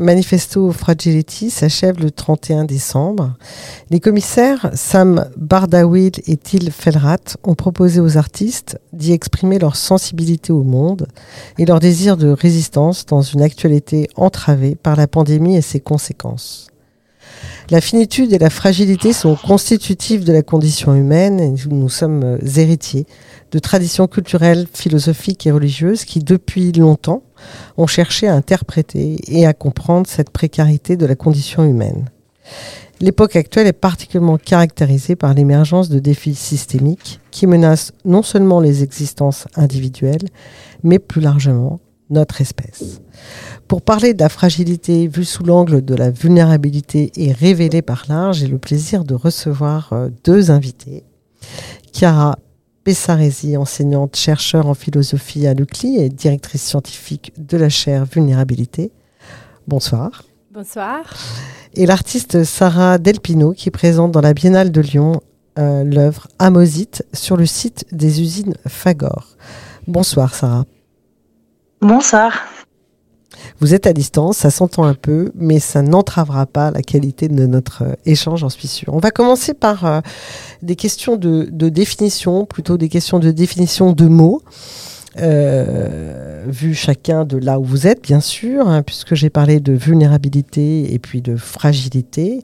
[0.00, 3.34] Manifesto Fragility, s'achève le 31 décembre.
[3.90, 10.54] Les commissaires Sam Bardawil et Till Felrat ont proposé aux artistes d'y exprimer leur sensibilité
[10.54, 11.06] au monde
[11.58, 16.69] et leur désir de résistance dans une actualité entravée par la pandémie et ses conséquences.
[17.70, 23.06] La finitude et la fragilité sont constitutives de la condition humaine et nous sommes héritiers
[23.52, 27.22] de traditions culturelles, philosophiques et religieuses qui, depuis longtemps,
[27.76, 32.08] ont cherché à interpréter et à comprendre cette précarité de la condition humaine.
[33.00, 38.82] L'époque actuelle est particulièrement caractérisée par l'émergence de défis systémiques qui menacent non seulement les
[38.82, 40.28] existences individuelles,
[40.82, 41.80] mais plus largement
[42.10, 43.00] notre espèce.
[43.68, 48.32] Pour parler de la fragilité vue sous l'angle de la vulnérabilité et révélée par l'art,
[48.32, 51.04] j'ai le plaisir de recevoir euh, deux invités.
[51.92, 52.38] Chiara
[52.82, 58.90] Pessaresi, enseignante chercheur en philosophie à l'UCLI et directrice scientifique de la chaire Vulnérabilité.
[59.68, 60.24] Bonsoir.
[60.50, 61.02] Bonsoir.
[61.74, 65.20] Et l'artiste Sarah Delpino qui présente dans la Biennale de Lyon
[65.58, 69.36] euh, l'œuvre Amosite sur le site des usines Fagor.
[69.86, 70.64] Bonsoir Sarah.
[71.80, 72.32] Bonsoir.
[73.58, 77.46] Vous êtes à distance, ça s'entend un peu, mais ça n'entravera pas la qualité de
[77.46, 78.92] notre euh, échange, j'en suis sûre.
[78.92, 80.00] On va commencer par euh,
[80.60, 84.42] des questions de, définition, plutôt des questions de définition de mots.
[85.18, 89.72] Euh, vu chacun de là où vous êtes, bien sûr, hein, puisque j'ai parlé de
[89.72, 92.42] vulnérabilité et puis de fragilité.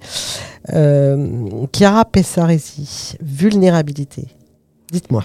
[0.72, 4.28] Euh, Chiara Pessaresi, vulnérabilité.
[4.90, 5.24] Dites-moi.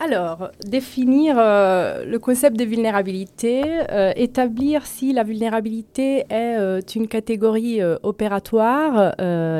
[0.00, 7.08] Alors, définir euh, le concept de vulnérabilité, euh, établir si la vulnérabilité est euh, une
[7.08, 9.14] catégorie opératoire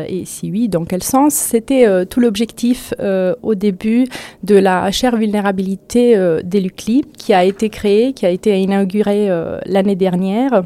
[0.09, 1.35] et si oui, dans quel sens?
[1.35, 2.93] C'était tout l'objectif
[3.43, 4.07] au début
[4.43, 9.29] de la chaire vulnérabilité des LUCLI qui a été créée, qui a été inaugurée
[9.67, 10.65] l'année dernière.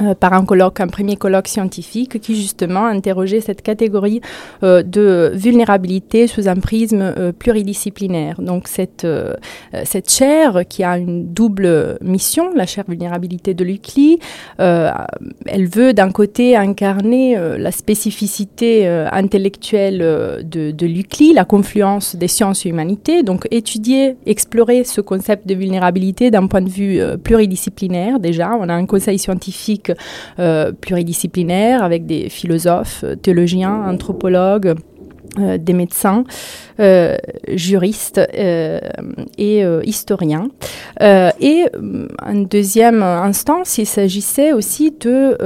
[0.00, 4.20] Euh, par un colloque, un premier colloque scientifique qui justement interrogeait cette catégorie
[4.62, 8.40] euh, de vulnérabilité sous un prisme euh, pluridisciplinaire.
[8.40, 9.06] Donc cette,
[9.84, 14.18] cette chaire qui a une double mission, la chaire vulnérabilité de l'UCLI,
[14.58, 19.98] elle veut d'un côté incarner la spécificité intellectuelle
[20.44, 25.54] de, de l'UCLI, la confluence des sciences et humanités, donc étudier, explorer ce concept de
[25.54, 28.56] vulnérabilité d'un point de vue pluridisciplinaire déjà.
[28.58, 29.87] On a un conseil scientifique
[30.38, 34.74] euh, pluridisciplinaire avec des philosophes, théologiens, anthropologues.
[35.38, 36.24] Euh, des médecins,
[36.80, 37.16] euh,
[37.48, 38.80] juristes euh,
[39.36, 40.48] et historiens.
[41.00, 41.64] et
[42.22, 45.36] en deuxième instance, il s'agissait aussi de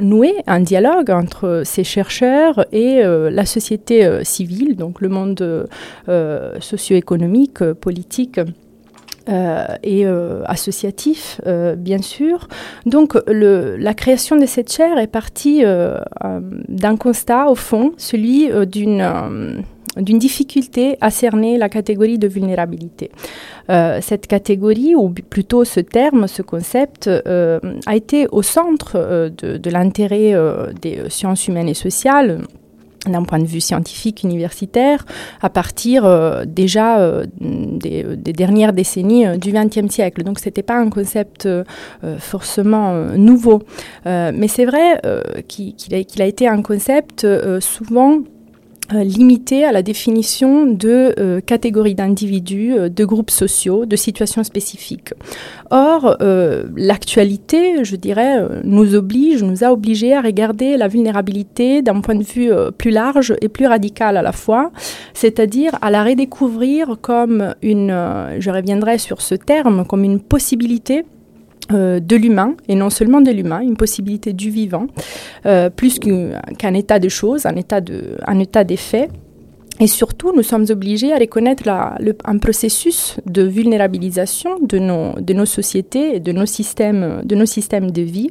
[0.00, 5.68] nouer un dialogue entre ces chercheurs et la société civile, donc le monde
[6.60, 8.40] socio-économique, politique
[9.28, 12.48] euh, et euh, associatif, euh, bien sûr.
[12.86, 15.62] Donc, la création de cette chaire est partie
[16.68, 19.64] d'un constat, au fond, celui d'une
[19.96, 23.10] d'une difficulté à cerner la catégorie de vulnérabilité.
[23.68, 30.34] Cette catégorie, ou plutôt ce terme, ce concept, a été au centre de l'intérêt
[30.80, 32.42] des sciences humaines et sociales
[33.06, 35.04] d'un point de vue scientifique universitaire
[35.40, 40.24] à partir euh, déjà euh, des, des, dernières décennies euh, du XXe siècle.
[40.24, 41.64] Donc c'était pas un concept euh,
[42.18, 43.62] forcément euh, nouveau,
[44.04, 45.00] mais c'est vrai
[45.46, 47.26] qu'il qu a, été un concept
[47.60, 48.37] souvent euh,
[48.90, 55.12] limité à la définition de euh, catégories d'individus, euh, de groupes sociaux, de situations spécifiques.
[55.70, 61.82] Or, euh, l'actualité, je dirais, euh, nous oblige, nous a obligés à regarder la vulnérabilité
[61.82, 64.72] d'un point de vue euh, plus large et plus radical à la fois,
[65.12, 67.94] c'est-à-dire à la redécouvrir comme une,
[68.38, 71.04] je reviendrai sur ce terme, comme une possibilité
[71.70, 74.86] euh, de l'humain, et non seulement de l'humain, une possibilité du vivant,
[75.44, 79.10] euh, plus qu'un qu état de choses, un état, de, un état des faits.
[79.80, 85.44] Et surtout, nous sommes obligés à reconnaître un processus de vulnérabilisation de nos, de nos
[85.44, 88.30] sociétés et de nos systèmes de, nos systèmes de vie,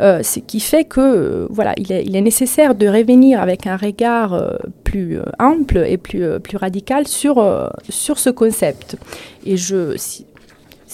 [0.00, 4.40] euh, ce qui fait que voilà, il est, nécessaire de revenir avec un regard
[4.82, 7.44] plus ample et plus, plus radical sur,
[7.90, 8.96] sur ce concept.
[9.44, 9.96] Et je,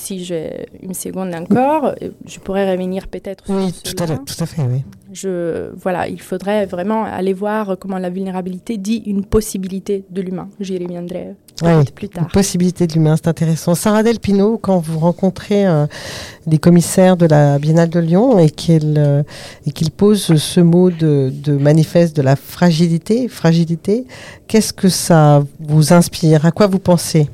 [0.05, 1.95] si j'ai une seconde encore,
[2.27, 4.83] je pourrais revenir peut-être oui, tout à, tout à fait, oui.
[5.12, 10.49] Je, voilà, il faudrait vraiment aller voir comment la vulnérabilité dit une possibilité de l'humain.
[10.59, 11.37] J'y reviendrai
[11.95, 12.29] plus tard.
[12.29, 13.75] Possibilité de l'humain, c'est intéressant.
[13.75, 15.87] Sarah Delpino, quand vous rencontrez euh,
[16.47, 19.23] les commissaires de la Biennale de Lyon et qu'ils euh,
[19.97, 24.06] posent ce mot de, manifeste de la fragilité, fragilité,
[24.49, 26.45] qu'est-ce que ça vous inspire?
[26.45, 27.29] À quoi vous pensez?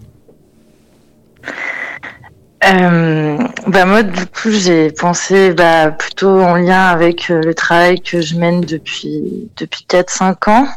[2.63, 8.21] Euh, bah moi du coup j'ai pensé bah, plutôt en lien avec le travail que
[8.21, 10.69] je mène depuis depuis 4-5 ans.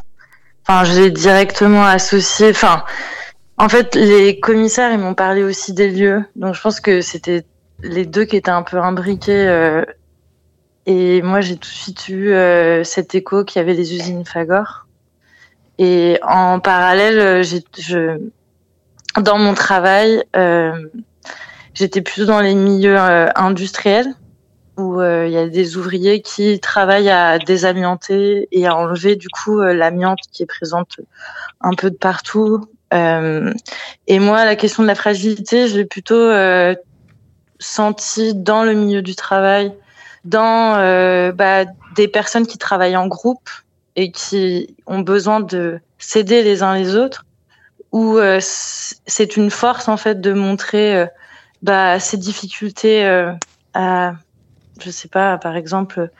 [0.65, 2.51] Enfin je l'ai directement associé.
[2.51, 2.83] Enfin
[3.57, 6.25] en fait, les commissaires, ils m'ont parlé aussi des lieux.
[6.35, 7.45] Donc, je pense que c'était
[7.81, 9.47] les deux qui étaient un peu imbriqués.
[9.47, 9.85] Euh,
[10.85, 14.25] et moi, j'ai tout de suite eu euh, cet écho qu'il y avait les usines
[14.25, 14.87] Fagor.
[15.77, 18.19] Et en parallèle, euh, j'ai, je,
[19.21, 20.23] dans mon travail,
[21.73, 24.13] j'étais plutôt dans les milieux industriels
[24.77, 29.59] où il y a des ouvriers qui travaillent à désamianter et à enlever du coup
[29.61, 30.99] l'amiante qui est présente
[31.61, 32.65] un peu de partout.
[32.93, 33.53] Euh,
[34.07, 36.75] et moi, la question de la fragilité, je l'ai plutôt euh,
[37.59, 39.73] senti dans le milieu du travail,
[40.25, 41.65] dans euh, bah,
[41.95, 43.49] des personnes qui travaillent en groupe
[43.95, 47.25] et qui ont besoin de s'aider les uns les autres,
[47.91, 51.05] où c'est une force en fait de montrer
[51.63, 53.03] bah, ces difficultés
[53.73, 54.13] à,
[54.79, 56.11] je sais pas, par exemple,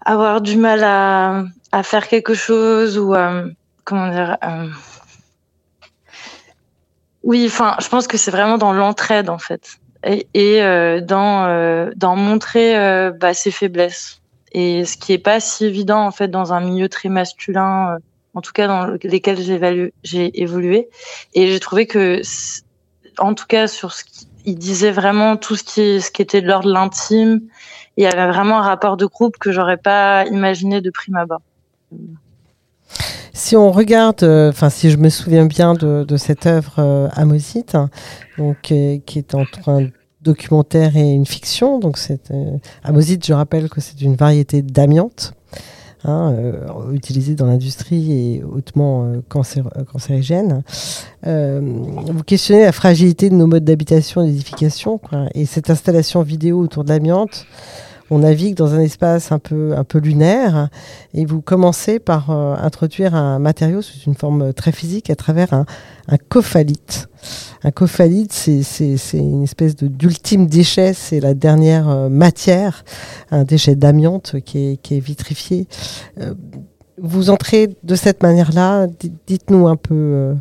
[0.00, 3.14] avoir du mal à, à faire quelque chose ou
[3.84, 4.38] comment dire
[7.22, 11.46] oui, enfin, je pense que c'est vraiment dans l'entraide en fait, et, et euh, dans
[11.46, 14.20] euh, dans montrer euh, bah, ses faiblesses.
[14.52, 17.98] Et ce qui est pas si évident en fait dans un milieu très masculin,
[18.34, 20.90] en tout cas dans lesquels j'ai évolué.
[21.34, 22.20] Et j'ai trouvé que,
[23.18, 24.04] en tout cas sur ce
[24.42, 27.40] qu'il disait vraiment tout ce qui ce qui était de l'ordre de l'intime,
[27.96, 31.42] il y avait vraiment un rapport de groupe que j'aurais pas imaginé de prime abord.
[33.34, 37.76] Si on regarde, euh, enfin si je me souviens bien de, cette œuvre euh, Amosite,
[38.38, 39.88] donc euh, qui est entre un
[40.20, 42.32] documentaire et une fiction, donc c'est
[42.84, 45.34] Amosite, je rappelle que c'est une variété d'amiante.
[46.04, 46.34] Hein,
[46.92, 50.64] utilisée dans l'industrie et hautement cancérigène.
[51.22, 55.00] vous questionnez la fragilité de nos modes d'habitation et d'édification,
[55.34, 57.46] et cette installation vidéo autour de l'amiante,
[58.12, 60.68] on navigue dans un espace un peu, un peu lunaire
[61.14, 65.54] et vous commencez par euh, introduire un matériau sous une forme très physique à travers
[65.54, 65.64] un,
[66.08, 67.08] un cophalite.
[67.64, 72.84] Un cophalite, c'est une espèce d'ultime déchet, c'est la dernière euh, matière,
[73.30, 75.66] un déchet d'amiante qui est, qui est vitrifié.
[76.20, 76.34] Euh,
[76.98, 78.88] vous entrez de cette manière-là,
[79.26, 80.36] dites-nous un peu,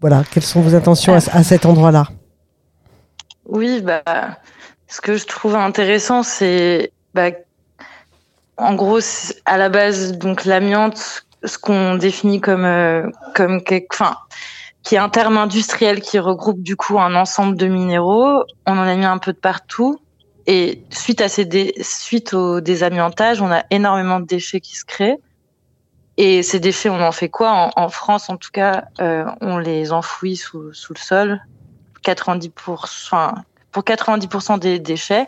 [0.00, 2.08] voilà, quelles sont vos intentions à, à cet endroit-là
[3.46, 4.02] Oui, bah,
[4.90, 7.30] ce que je trouve intéressant, c'est bah,
[8.56, 8.98] en gros
[9.46, 14.16] à la base donc l'amiante, ce qu'on définit comme euh, comme enfin
[14.82, 18.44] qui est un terme industriel qui regroupe du coup un ensemble de minéraux.
[18.66, 20.00] On en a mis un peu de partout.
[20.46, 25.18] Et suite à ces suite au désamiantage, on a énormément de déchets qui se créent.
[26.16, 27.70] Et ces déchets, on en fait quoi?
[27.76, 31.40] En, France, en tout cas, euh, on les enfouit sous, sous le sol.
[32.04, 33.34] 90%, enfin,
[33.72, 35.26] pour 90% des déchets.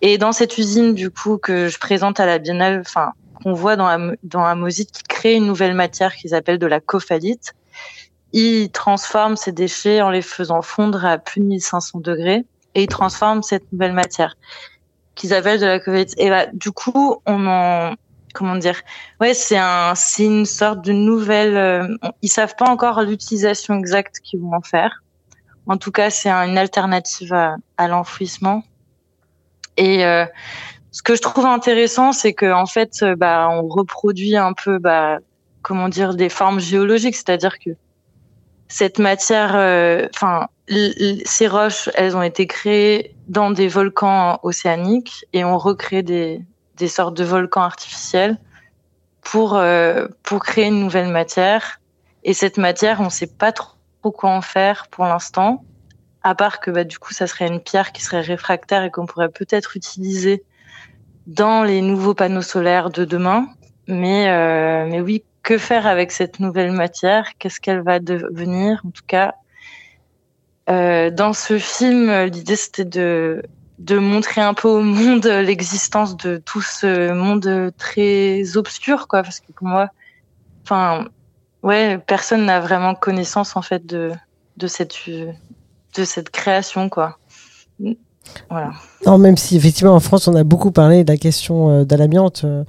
[0.00, 3.12] Et dans cette usine, du coup, que je présente à la Biennale, enfin,
[3.42, 6.80] qu'on voit dans, la, dans Amosite, qui crée une nouvelle matière qu'ils appellent de la
[6.80, 7.54] cophalite,
[8.32, 12.88] ils transforment ces déchets en les faisant fondre à plus de 1500 degrés et ils
[12.88, 14.36] transforment cette nouvelle matière
[15.14, 16.14] qu'ils appellent de la cophalite.
[16.16, 17.94] Et bah, du coup, on en,
[18.32, 18.80] comment dire,
[19.20, 24.20] ouais, c'est un, c'est une sorte de nouvelle, euh, ils savent pas encore l'utilisation exacte
[24.20, 25.01] qu'ils vont en faire
[25.66, 28.62] en tout cas, c'est une alternative à, l'enfouissement.
[29.76, 30.26] Et euh,
[30.90, 34.78] ce que je trouve intéressant, c'est que en fait, euh, bah, on reproduit un peu,
[34.78, 35.18] bah,
[35.62, 37.70] comment dire, des formes géologiques, c'est-à-dire que
[38.68, 40.48] cette matière, euh, enfin,
[41.24, 46.40] ces roches, elles ont été créées dans des volcans océaniques et on recrée des,
[46.76, 48.38] des sortes de volcans artificiels
[49.20, 49.60] pour
[50.22, 51.80] pour créer une nouvelle matière.
[52.24, 53.71] Et cette matière, on ne sait pas trop
[54.10, 55.64] quoi en faire pour l'instant,
[56.22, 59.06] à part que bah, du coup, ça serait une pierre qui serait réfractaire et qu'on
[59.06, 60.44] pourrait peut-être utiliser
[61.26, 63.46] dans les nouveaux panneaux solaires de demain.
[63.88, 67.36] Mais, euh, mais oui, que faire avec cette nouvelle matière?
[67.38, 69.34] Qu'est-ce qu'elle va devenir En tout cas,
[70.70, 73.42] euh, dans ce film, l'idée c'était de
[73.78, 79.22] de montrer un peu au monde l'existence de tout ce monde très obscur, quoi.
[79.22, 79.88] Parce que moi,
[80.64, 81.08] enfin,
[81.62, 84.12] ouais, personne n'a vraiment connaissance en fait de,
[84.56, 87.18] de cette de cette création quoi.
[89.06, 91.96] Non, même si effectivement en France on a beaucoup parlé de la question euh, de
[91.96, 92.42] l'amiante.
[92.44, 92.64] Euh,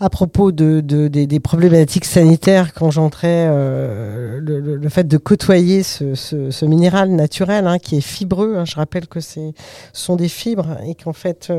[0.00, 7.10] à propos de, des, problématiques sanitaires quand j'entrais, euh, le, fait de côtoyer ce, minéral
[7.10, 8.56] naturel hein, qui est fibreux.
[8.56, 8.64] Hein.
[8.64, 9.52] je rappelle que ce
[9.92, 11.52] sont des fibres et qu'en fait,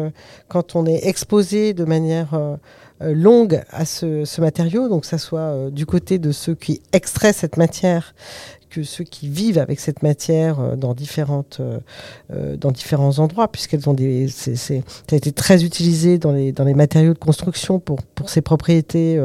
[0.47, 2.37] quand on est exposé de manière
[3.01, 8.15] longue à ce, matériau, donc ça soit du côté de ceux qui extraient cette matière
[8.75, 11.79] que ceux qui vivent avec cette matière euh, dans, différentes, euh,
[12.33, 14.27] euh, dans différents endroits, puisqu'elles ont des.
[14.27, 14.53] Ça
[15.11, 19.19] a été très utilisé dans les, dans les matériaux de construction pour, pour ses propriétés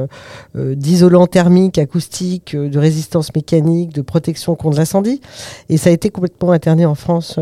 [0.54, 5.21] d'isolant thermique, acoustique, de résistance mécanique, de protection contre l'incendie.
[5.69, 7.38] Et ça a été complètement interné en France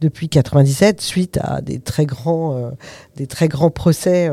[0.00, 2.72] depuis 97, suite à des très grands,
[3.16, 4.30] des très grands procès,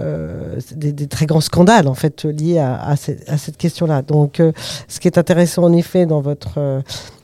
[0.00, 4.02] des, très grands scandales en fait liés à cette question-là.
[4.02, 4.40] Donc,
[4.88, 6.82] ce qui est intéressant en effet dans votre votre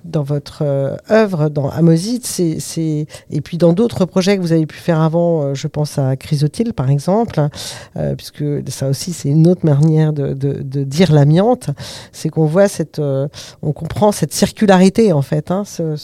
[0.08, 4.66] dans votre euh, œuvre, dans Amosit, c'est, et puis dans d'autres projets que vous avez
[4.66, 7.40] pu faire avant, euh, je pense à Chrysotile par exemple,
[7.96, 11.70] euh, puisque ça aussi c'est une autre manière de, de, dire l'amiante,
[12.12, 15.96] c'est qu'on voit cette, on comprend cette circularité en fait, hein, ce,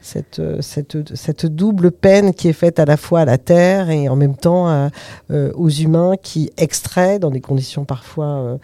[0.00, 4.08] cette, cette, cette, double peine qui est faite à la fois à la terre et
[4.08, 4.90] en même temps
[5.30, 8.58] aux humains qui extraient dans des conditions parfois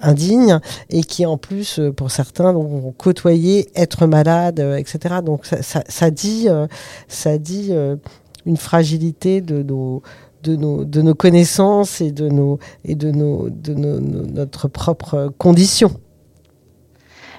[0.00, 0.58] indignes
[0.90, 5.16] et qui en plus pour certains ont côtoyé être malade, euh, etc.
[5.24, 6.48] Donc ça, dit,
[7.08, 7.96] ça dit euh, euh,
[8.44, 10.02] une fragilité de nos,
[10.46, 16.00] nos, nos connaissances et de, nos, et de, nos, de notre propre condition.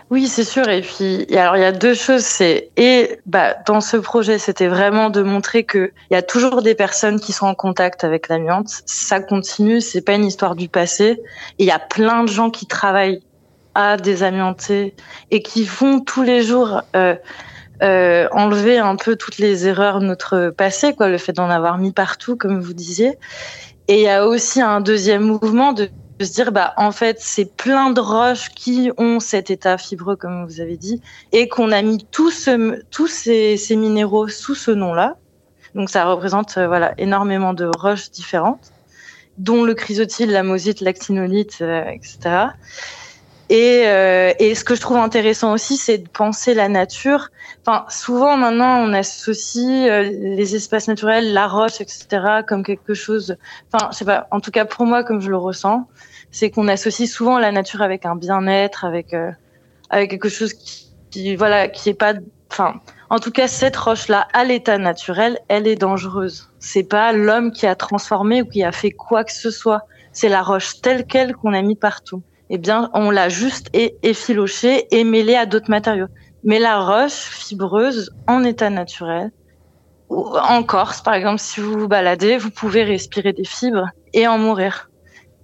[0.09, 0.69] Oui, c'est sûr.
[0.69, 2.23] Et puis, alors, il y a deux choses.
[2.23, 6.61] C'est et bah, dans ce projet, c'était vraiment de montrer que il y a toujours
[6.61, 8.69] des personnes qui sont en contact avec l'amiante.
[8.85, 9.81] Ça continue.
[9.81, 11.21] C'est pas une histoire du passé.
[11.59, 13.21] Et il y a plein de gens qui travaillent
[13.77, 14.95] à désamianter
[15.29, 17.15] et qui font tous les jours euh,
[17.83, 21.77] euh, enlever un peu toutes les erreurs de notre passé, quoi, le fait d'en avoir
[21.77, 23.19] mis partout, comme vous disiez.
[23.87, 27.55] Et il y a aussi un deuxième mouvement de, se dire, bah, en fait, c'est
[27.55, 30.99] plein de roches qui ont cet état fibreux, comme vous avez dit,
[31.31, 35.17] et qu'on a mis tous, ce, tous ces, minéraux sous ce nom-là.
[35.75, 38.71] Donc ça représente euh, voilà énormément de roches différentes,
[39.37, 42.47] dont le chrysotile, la mosite, l'actinolite, euh, etc.
[43.49, 47.29] Et, euh, et, ce que je trouve intéressant aussi, c'est de penser la nature.
[47.65, 52.07] Enfin, souvent maintenant, on associe euh, les espaces naturels, la roche, etc.,
[52.45, 53.37] comme quelque chose.
[53.71, 54.27] Enfin, je sais pas.
[54.31, 55.87] En tout cas, pour moi, comme je le ressens,
[56.29, 59.31] c'est qu'on associe souvent la nature avec un bien-être, avec euh,
[59.89, 62.15] avec quelque chose qui, qui, voilà, qui est pas.
[62.51, 66.49] Enfin, en tout cas, cette roche-là, à l'état naturel, elle est dangereuse.
[66.59, 69.83] C'est pas l'homme qui a transformé ou qui a fait quoi que ce soit.
[70.11, 74.87] C'est la roche telle quelle qu'on a mis partout eh bien, on l'a juste effiloché
[74.95, 76.07] et mêlé à d'autres matériaux.
[76.43, 79.31] Mais la roche fibreuse, en état naturel,
[80.09, 84.37] en Corse, par exemple, si vous vous baladez, vous pouvez respirer des fibres et en
[84.37, 84.89] mourir.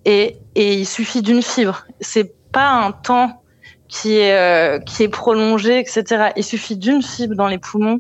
[0.05, 1.85] Et, il suffit d'une fibre.
[1.99, 3.43] C'est pas un temps
[3.87, 6.31] qui est, euh, qui est prolongé, etc.
[6.35, 7.99] Il suffit d'une fibre dans les poumons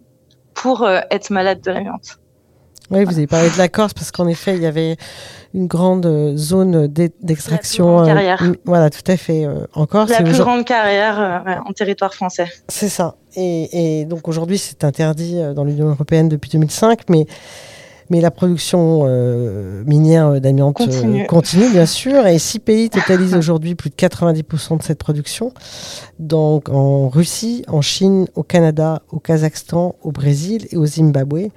[0.53, 2.19] pour euh, être malade de l'amiante.
[2.93, 4.97] Oui, vous avez parlé de la Corse parce qu'en effet, il y avait
[5.55, 8.01] une grande euh, zone d'extraction.
[8.01, 8.43] Euh, carrière.
[8.65, 9.45] voilà, tout à fait.
[9.45, 10.11] Euh, en Corse.
[10.11, 12.47] La plus grande carrière en territoire français.
[12.67, 13.15] C'est ça.
[13.35, 17.25] Et, et donc aujourd'hui, c'est interdit dans l'Union européenne depuis 2005, mais
[18.13, 21.25] mais la production euh, minière d'amiante continue.
[21.25, 21.71] continue.
[21.71, 22.27] bien sûr.
[22.27, 25.51] Et six pays totalisent aujourd'hui plus de 90% de cette production.
[26.19, 31.49] Donc en Russie, en Chine, au Canada, au Kazakhstan, au Brésil et au Zimbabwe.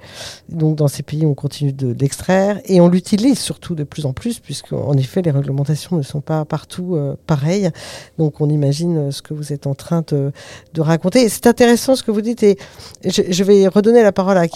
[0.49, 4.13] Donc dans ces pays, on continue de l'extraire et on l'utilise surtout de plus en
[4.13, 7.69] plus, puisque en effet, les réglementations ne sont pas partout euh, pareilles.
[8.17, 10.31] Donc on imagine ce que vous êtes en train de,
[10.73, 11.29] de raconter.
[11.29, 12.57] C'est intéressant ce que vous dites et
[13.05, 14.47] je, je, vais redonner la parole à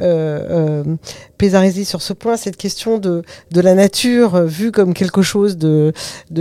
[0.00, 3.22] euh, euh, sur ce point, cette question de,
[3.54, 5.92] la nature euh, vue comme quelque chose de,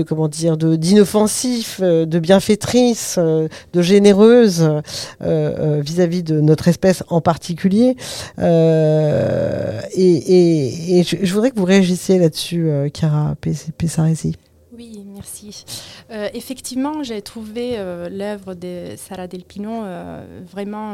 [0.08, 4.70] comment dire, de d'inoffensif, euh, de bienfaitrice, de généreuse
[5.22, 7.96] vis-à-vis de notre espèce en particulier.
[8.38, 8.44] et,
[11.03, 13.36] je, voudrais que vous réagissiez là-dessus, Chiara
[13.77, 14.36] Pézaresi.
[14.75, 15.65] Oui, merci.
[16.12, 20.93] Euh, effectivement, j'ai trouvé euh, l'œuvre de Sarah Del Pino euh, vraiment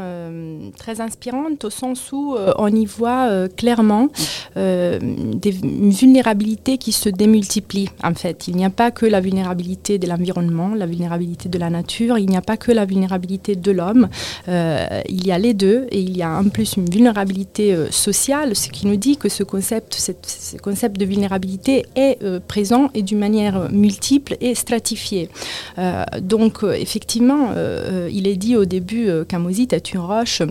[0.78, 4.08] très inspirante au sens où on y voit clairement
[4.56, 7.90] des vulnérabilités qui se démultiplient.
[8.04, 11.70] En fait, il n'y a pas que la vulnérabilité de l'environnement, la vulnérabilité de la
[11.70, 14.08] nature, il n'y a pas que la vulnérabilité de l'homme.
[14.48, 18.70] il y a les deux et il y a en plus une vulnérabilité sociale, ce
[18.70, 23.72] qui nous dit que ce concept, ce concept de vulnérabilité est présent et d'une manière
[23.72, 25.30] multiple et stratifiée.
[25.78, 29.40] Euh, donc euh, effectivement, euh, il est dit au début qu'un
[29.74, 30.42] est une roche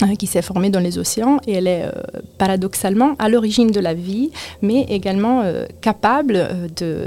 [0.00, 1.84] Hein, qui s'est formée dans les océans et elle est
[2.36, 5.44] paradoxalement à l'origine de la vie, mais également
[5.80, 6.48] capable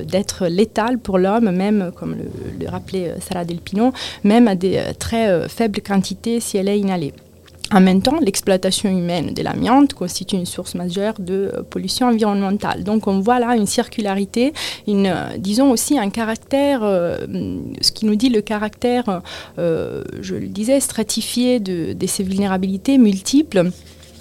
[0.07, 3.91] d'être létale pour l'homme, même, comme le, rappelait Sarah Delpino,
[4.23, 7.11] même à des très faibles quantités si elle est inhalée.
[7.71, 12.83] En même temps, l'exploitation humaine de l'amiante constitue une source majeure de euh, pollution environnementale.
[12.83, 14.53] Donc on voit là une circularité,
[14.87, 17.17] une, euh, disons aussi un caractère, euh,
[17.81, 19.21] ce qui nous dit le caractère,
[19.57, 23.71] je le disais, stratifié de, ces vulnérabilités multiples.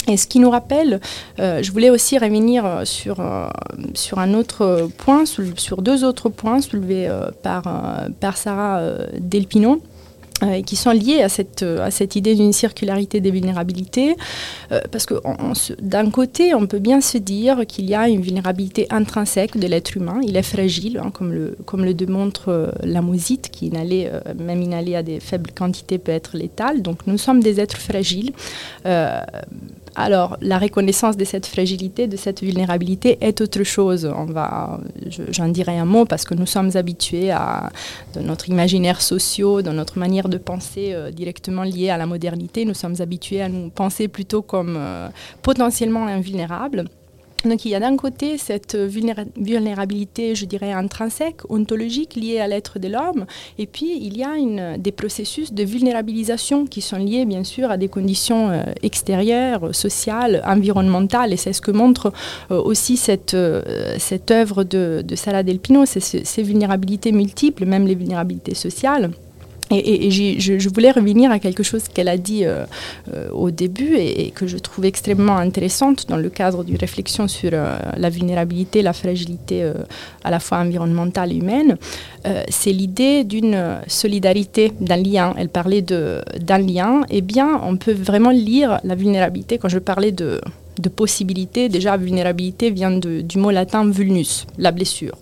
[0.08, 1.00] Et ce qui nous rappelle,
[1.38, 3.22] je voulais aussi revenir sur,
[3.94, 7.10] sur un autre point, sur deux autres points soulevés
[7.42, 7.64] par,
[8.20, 8.82] par Sarah
[9.18, 9.80] Delpino.
[10.42, 14.16] Euh, qui sont liées à cette, à cette idée d'une circularité des vulnérabilités.
[14.72, 15.14] Euh, parce que
[15.80, 19.96] d'un côté, on peut bien se dire qu'il y a une vulnérabilité intrinsèque de l'être
[19.96, 20.18] humain.
[20.24, 24.60] Il est fragile, hein, comme, le, comme le démontre euh, la mosite, qui inhalée, même
[24.60, 26.82] inhalée à des faibles quantités peut être létale.
[26.82, 28.32] Donc nous sommes des êtres fragiles.
[29.96, 34.04] Alors, la reconnaissance de cette fragilité, de cette vulnérabilité est autre chose.
[34.04, 34.80] On va,
[35.30, 37.70] j'en dirai un mot parce que nous sommes habitués à,
[38.14, 42.64] dans notre imaginaire social, dans notre manière de penser euh, directement liée à la modernité,
[42.64, 45.08] nous sommes habitués à nous penser plutôt comme euh,
[45.42, 46.86] potentiellement invulnérables.
[47.44, 52.78] Donc il y a d'un côté cette vulnérabilité, je dirais, intrinsèque, ontologique, liée à l'être
[52.78, 53.26] de l'homme,
[53.58, 54.34] et puis il y a
[54.78, 60.42] des processus de vulnérabilisation qui sont liés bien sûr à des conditions euh, extérieures, sociales,
[60.46, 62.12] environnementales, et c'est ce que montre
[62.50, 63.62] euh, aussi cette, euh,
[63.98, 69.10] cette œuvre de, de Sala Del Pino, ces vulnérabilités multiples, même les vulnérabilités sociales.
[69.74, 72.64] Et, je, voulais revenir à quelque chose qu'elle a dit euh,
[73.12, 77.50] euh, au début et, que je trouve extrêmement intéressante dans le cadre d'une réflexion sur
[77.52, 79.72] euh, la vulnérabilité, la fragilité
[80.22, 81.76] à la fois environnementale et humaine.
[82.48, 85.34] c'est l'idée d'une solidarité, d'un lien.
[85.36, 87.02] Elle parlait d'un lien.
[87.10, 89.58] Eh bien, on peut vraiment lire la vulnérabilité.
[89.58, 90.40] Quand je parlais de
[90.78, 91.68] de possibilité.
[91.68, 95.16] Déjà, vulnérabilité vient du mot latin vulnus, la blessure.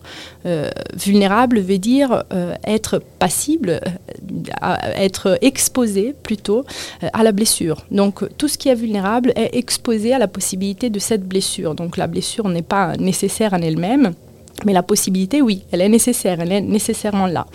[0.44, 6.64] Euh, vulnérable veut dire euh, être passible, euh, être exposé plutôt
[7.12, 7.84] à la blessure.
[7.90, 11.74] Donc tout ce qui est vulnérable est exposé à la possibilité de cette blessure.
[11.74, 14.14] Donc la blessure n'est pas nécessaire en elle-même.
[14.64, 17.46] Mais la possibilité, oui, elle est nécessaire, elle est nécessairement là.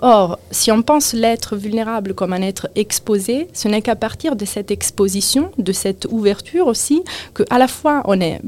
[0.00, 4.44] Or, si on pense l'être vulnérable comme un être exposé, ce n'est qu'à partir de
[4.44, 7.02] cette exposition, de cette ouverture aussi,
[7.34, 8.40] que à la fois on est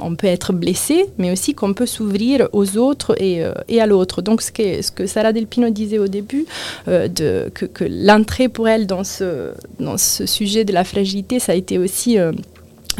[0.00, 3.86] on peut être blessé, mais aussi qu'on peut s'ouvrir aux autres et, euh, et à
[3.86, 4.22] l'autre.
[4.22, 6.46] Donc ce que, ce que Sarah Delpino disait au début,
[6.88, 7.08] euh,
[7.54, 11.54] que, que l'entrée pour elle dans ce, dans ce sujet de la fragilité, ça a
[11.54, 12.18] été aussi...
[12.18, 12.32] Euh,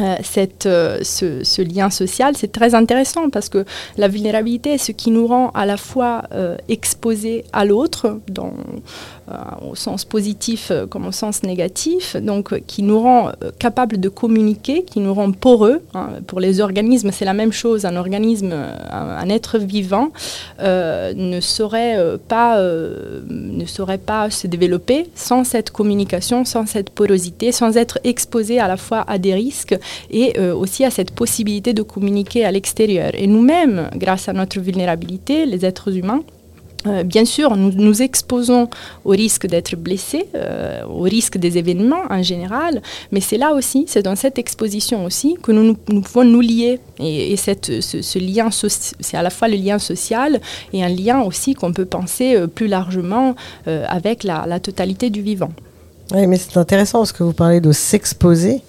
[0.01, 3.65] euh, cette, euh, ce, lien social, c'est très intéressant parce que
[3.97, 8.53] la vulnérabilité est ce qui nous rend à la fois euh, exposés à l'autre, dans
[9.69, 15.01] au sens positif comme au sens négatif, donc qui nous rend capables de communiquer, qui
[15.01, 15.81] nous rend poreux.
[15.95, 16.09] Hein.
[16.27, 17.85] Pour les organismes, c'est la même chose.
[17.85, 18.55] Un organisme,
[18.91, 20.11] un, être vivant
[20.61, 27.77] ne saurait pas ne saurait pas se développer sans cette communication, sans cette porosité, sans
[27.77, 29.77] être exposé à la fois à des risques
[30.11, 33.11] et euh, aussi à cette possibilité de communiquer à l'extérieur.
[33.15, 36.23] Et nous-mêmes, grâce à notre vulnérabilité, les êtres humains,
[36.87, 38.69] euh, bien sûr, nous nous exposons
[39.05, 43.85] au risque d'être blessés, euh, au risque des événements en général, mais c'est là aussi,
[43.89, 46.79] c'est dans cette exposition aussi que nous, pouvons nous lier.
[47.01, 50.41] Et, cette, ce, lien, c'est à la fois le lien social
[50.73, 53.35] et un lien aussi qu'on peut penser plus largement
[53.67, 55.51] avec la totalité du vivant.
[56.15, 58.63] Oui, mais c'est intéressant parce que vous parlez de s'exposer.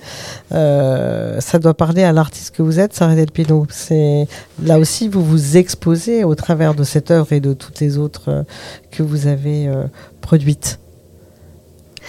[0.53, 3.65] Euh, ça doit parler à l'artiste que vous êtes, Sarah Delpino.
[3.69, 4.27] C'est
[4.61, 8.29] là aussi vous vous exposez au travers de cette œuvre et de toutes les autres
[8.29, 8.43] euh,
[8.91, 9.85] que vous avez euh,
[10.19, 10.79] produites.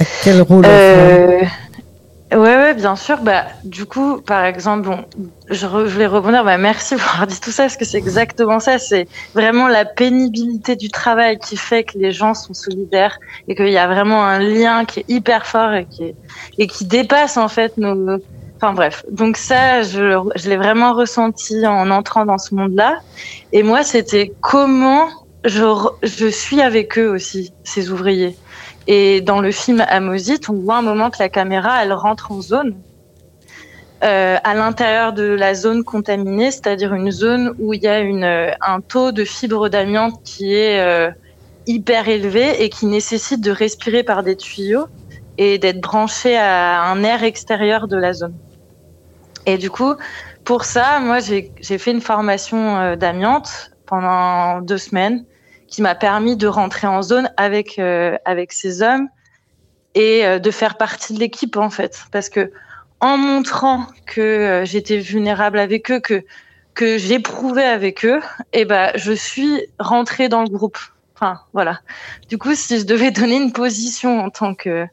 [0.01, 0.67] À quel rôle
[2.33, 3.23] Ouais, ouais, bien sûr.
[3.23, 5.05] Bah, du coup, par exemple, bon,
[5.49, 6.45] je, voulais rebondir.
[6.45, 8.79] Bah, merci pour avoir dit tout ça, parce que c'est exactement ça.
[8.79, 13.71] C'est vraiment la pénibilité du travail qui fait que les gens sont solidaires et qu'il
[13.71, 16.15] y a vraiment un lien qui est hyper fort et qui,
[16.59, 18.19] et qui dépasse en fait nos.
[18.57, 19.05] Enfin bref.
[19.11, 23.01] Donc ça, je, je l'ai vraiment ressenti en entrant dans ce monde-là.
[23.53, 25.09] Et moi, c'était comment
[25.45, 28.37] je, suis avec eux aussi, ces ouvriers.
[28.87, 32.41] Et dans le film Amosite, on voit un moment que la caméra, elle rentre en
[32.41, 32.75] zone.
[34.03, 38.25] Euh, à l'intérieur de la zone contaminée, c'est-à-dire une zone où il y a une,
[38.25, 41.11] euh, un taux de fibres d'amiante qui est euh,
[41.67, 44.87] hyper élevé et qui nécessite de respirer par des tuyaux
[45.37, 48.35] et d'être branché à un air extérieur de la zone.
[49.45, 49.95] Et du coup,
[50.45, 55.25] pour ça, moi, j'ai fait une formation d'amiante pendant deux semaines
[55.67, 59.09] qui m'a permis de rentrer en zone avec euh, avec ces hommes
[59.95, 62.53] et de faire partie de l'équipe en fait, parce que
[63.01, 66.25] en montrant que j'étais vulnérable avec eux, que
[66.75, 68.21] que j'éprouvais avec eux,
[68.53, 70.79] et eh ben je suis rentrée dans le groupe.
[71.15, 71.81] Enfin voilà.
[72.29, 74.87] Du coup, si je devais donner une position en tant que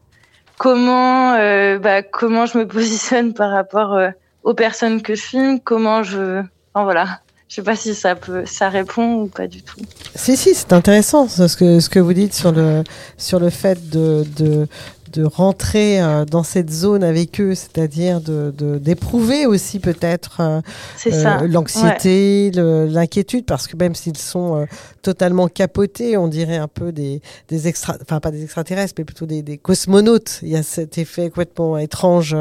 [0.57, 4.09] comment euh, bah, comment je me positionne par rapport euh,
[4.43, 6.41] aux personnes que je filme, comment je
[6.73, 7.21] enfin, voilà.
[7.49, 9.79] Je sais pas si ça peut ça répond ou pas du tout.
[10.15, 12.83] Si si, c'est intéressant ce que ce que vous dites sur le
[13.17, 14.67] sur le fait de, de
[15.11, 20.61] de rentrer euh, dans cette zone avec eux, c'est-à-dire de d'éprouver aussi peut-être euh,
[21.07, 24.65] euh, l'anxiété, l'inquiétude, parce que même s'ils sont
[25.01, 29.25] totalement capotés, on dirait un peu des, des extra, enfin pas des extraterrestres, mais plutôt
[29.25, 30.39] des, des, cosmonautes.
[30.41, 32.35] Il y a cet effet complètement étrange.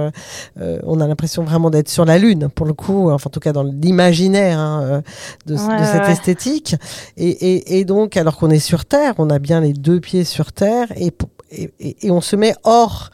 [0.57, 3.53] on a l'impression vraiment d'être sur la lune, pour le coup, enfin en tout cas
[3.53, 5.03] dans l'imaginaire hein,
[5.47, 6.77] de, de, cette esthétique.
[7.17, 10.25] Et, et, et donc, alors qu'on est sur Terre, on a bien les deux pieds
[10.25, 11.11] sur Terre, et
[11.51, 13.11] et, on se met hors.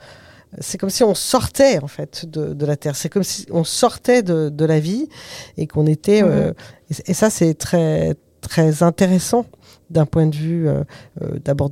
[0.60, 2.94] C'est comme si on sortait en fait de, la terre.
[2.94, 5.08] C'est comme si on sortait de, la vie
[5.56, 6.22] et qu'on était.
[6.22, 6.96] Euh, mhm.
[7.06, 9.46] et, ça, c'est très très intéressant
[9.92, 10.83] d'un point de vue euh,
[11.22, 11.70] euh, d'abord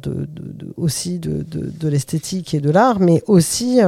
[0.76, 3.80] aussi de, l'esthétique et de l'art, mais aussi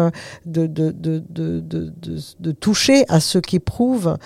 [0.46, 4.16] de, de, toucher à ce qu'éprouvent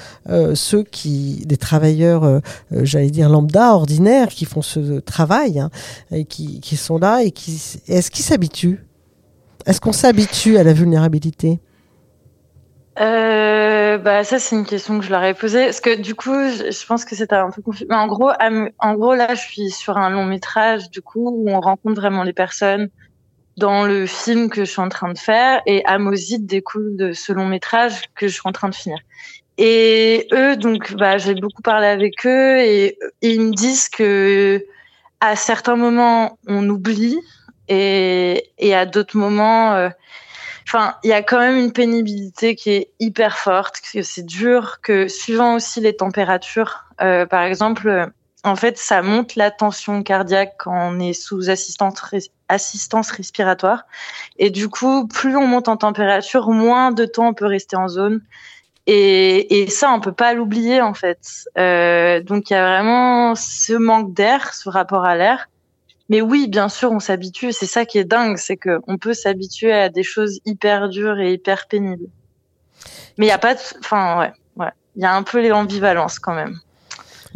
[0.54, 2.40] ceux qui, des travailleurs,
[2.70, 5.70] j'allais dire lambda, ordinaires, qui font ce travail hein,
[6.10, 8.84] et qui, qui, sont là et qui est-ce qu'ils s'habituent?
[9.66, 11.60] Est-ce qu'on s'habitue à la vulnérabilité?
[12.98, 16.32] Euh, bah ça c'est une question que je leur ai posée parce que du coup
[16.32, 17.84] je, pense que c'était un peu confus.
[17.90, 18.30] Mais en gros,
[18.78, 22.22] en gros là je suis sur un long métrage du coup où on rencontre vraiment
[22.22, 22.88] les personnes
[23.58, 27.32] dans le film que je suis en train de faire et Amosite découle de ce
[27.32, 28.98] long métrage que je suis en train de finir.
[29.58, 34.64] Et eux donc bah j'ai beaucoup parlé avec eux et, ils me disent que
[35.20, 37.18] à certains moments on oublie
[37.68, 39.90] et, et à d'autres moments euh,
[40.66, 44.80] Enfin, il y a quand même une pénibilité qui est hyper forte, que c'est dur,
[44.82, 48.06] que suivant aussi les températures, euh, par exemple, euh,
[48.42, 53.84] en fait, ça monte la tension cardiaque quand on est sous assistance, respiratoire.
[54.38, 57.88] Et du coup, plus on monte en température, moins de temps on peut rester en
[57.88, 58.20] zone.
[58.86, 61.48] Et, et ça, on peut pas l'oublier en fait.
[61.58, 65.48] Euh, donc il y a vraiment ce manque d'air, ce rapport à l'air.
[66.08, 67.52] Mais oui, bien sûr, on s'habitue.
[67.52, 71.32] C'est ça qui est dingue, c'est qu'on peut s'habituer à des choses hyper dures et
[71.32, 72.08] hyper pénibles.
[73.18, 74.70] Mais il y a pas de, enfin, ouais, ouais.
[74.94, 76.60] Il y a un peu l'ambivalence quand même.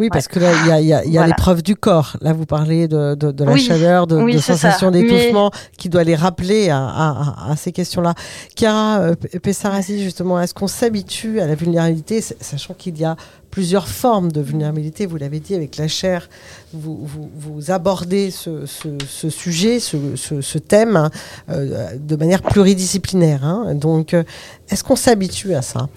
[0.00, 2.16] Oui, parce que là, il y a, y a, l'épreuve du corps.
[2.22, 6.14] Là, vous parlez de, de, de la chaleur, de, de sensation d'étouffement, qui doit les
[6.14, 8.14] rappeler à, à, à ces questions-là.
[8.56, 13.14] Chiara euh, Pessarasi, justement, est-ce qu'on s'habitue à la vulnérabilité, sachant qu'il y a
[13.50, 15.04] plusieurs formes de vulnérabilité.
[15.04, 16.30] Vous l'avez dit avec la chair,
[16.72, 21.10] vous, vous, abordez ce, ce, sujet, ce, ce thème hein,
[21.50, 23.44] euh, de manière pluridisciplinaire.
[23.44, 23.74] Hein.
[23.74, 24.22] Donc, euh,
[24.70, 25.88] est-ce qu'on s'habitue à ça?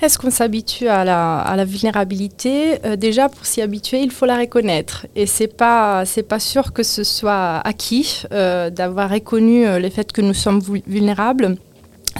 [0.00, 5.06] Est-ce qu'on s'habitue à la, vulnérabilité euh, Déjà, pour s'y habituer, il faut la reconnaître.
[5.16, 10.20] Et c'est pas c'est pas sûr que ce soit acquis d'avoir reconnu le fait que
[10.20, 11.56] nous sommes vulnérables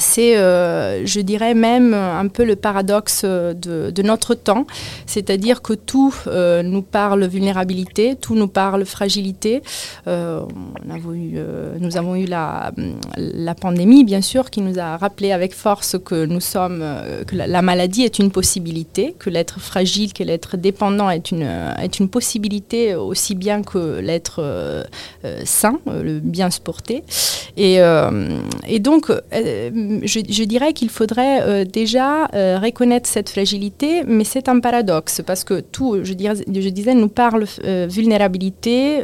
[0.00, 4.66] c'est, euh, je dirais même un peu le paradoxe de, notre temps,
[5.06, 9.62] c'est-à-dire que tout euh, nous parle vulnérabilité, tout nous parle fragilité.
[10.06, 10.42] Euh,
[11.80, 12.72] nous avons eu la,
[13.60, 16.84] pandémie, bien sûr, qui nous a rappelé avec force que nous sommes,
[17.26, 21.48] que la, maladie est une possibilité, que l'être fragile, que l'être dépendant est une,
[21.80, 24.86] est une possibilité aussi bien que l'être
[25.44, 27.02] sain, le bien se porter.
[27.56, 27.80] Et
[28.80, 29.10] donc,
[30.02, 35.44] je, dirais qu'il faudrait euh, déjà euh, reconnaître cette fragilité, mais c'est un paradoxe parce
[35.44, 39.02] que tout, je, disais, nous parle euh, vulnérabilité,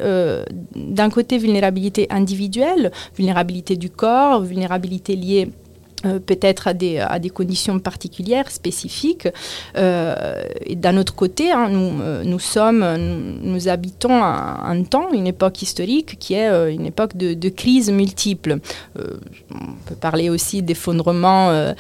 [0.75, 5.49] d'un côté vulnérabilité individuelle, vulnérabilité du corps, vulnérabilité liée
[6.05, 9.29] euh, peut-être à des, conditions particulières, spécifiques.
[9.77, 10.43] Euh,
[10.75, 12.85] d'un autre côté, hein, nous, euh, nous, sommes,
[13.43, 18.59] nous, habitons un, temps, une époque historique qui est une époque de, de crise multiples.
[18.97, 21.73] on peut parler aussi d'effondrement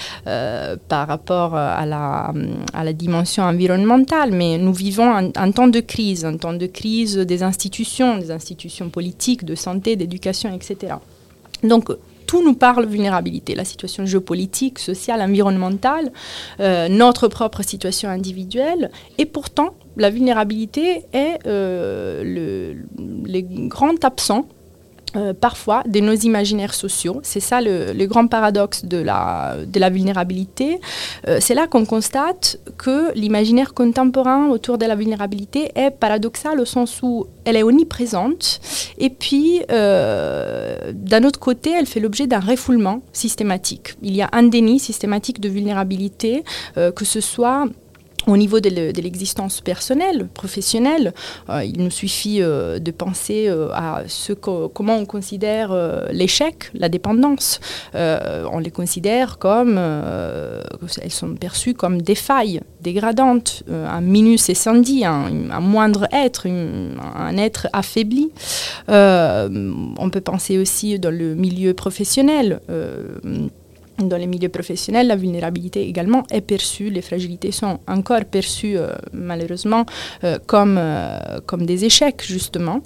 [0.88, 2.32] par rapport à la,
[2.72, 6.66] à la dimension environnementale, mais nous vivons un, un, temps de crise, un temps de
[6.66, 10.94] crise des institutions, des institutions politiques, de santé, d'éducation, etc.
[11.62, 11.90] Donc,
[12.34, 16.10] tout nous parle vulnérabilité, la situation géopolitique, sociale, environnementale,
[16.58, 18.90] euh, notre propre situation individuelle.
[19.18, 24.48] Et pourtant, la vulnérabilité est euh, le, les grands absents
[25.16, 27.20] euh, parfois de nos imaginaires sociaux.
[27.22, 29.56] C'est ça le, grand paradoxe de la,
[29.90, 30.80] vulnérabilité.
[31.28, 36.64] Euh, c'est là qu'on constate que l'imaginaire contemporain autour de la vulnérabilité est paradoxal au
[36.64, 38.60] sens où elle est omniprésente
[38.98, 43.94] et puis euh, d'un autre côté elle fait l'objet d'un refoulement systématique.
[44.02, 46.42] Il y a un déni systématique de vulnérabilité,
[46.74, 47.66] que ce soit
[48.26, 48.68] au niveau de
[49.00, 51.12] l'existence personnelle, professionnelle,
[51.50, 55.74] euh, il nous suffit euh, de penser euh, à ce comment on considère
[56.10, 57.60] l'échec, la dépendance.
[57.94, 64.56] on les considère comme, elles sont perçues comme des failles dégradantes, un minus et
[65.04, 68.30] un, un moindre être, un être affaibli.
[68.88, 72.60] on peut penser aussi dans le milieu professionnel
[73.98, 78.88] dans les milieux professionnels, la vulnérabilité également est perçue, les fragilités sont encore perçues euh,
[79.12, 79.86] malheureusement
[80.24, 82.80] euh, comme, euh, comme des échecs justement.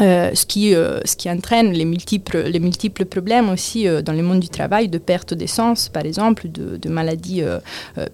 [0.00, 4.48] ce, qui, ce qui entraîne les multiples, les multiples problèmes aussi dans le monde du
[4.48, 7.42] travail, de perte d'essence par exemple, de, de maladies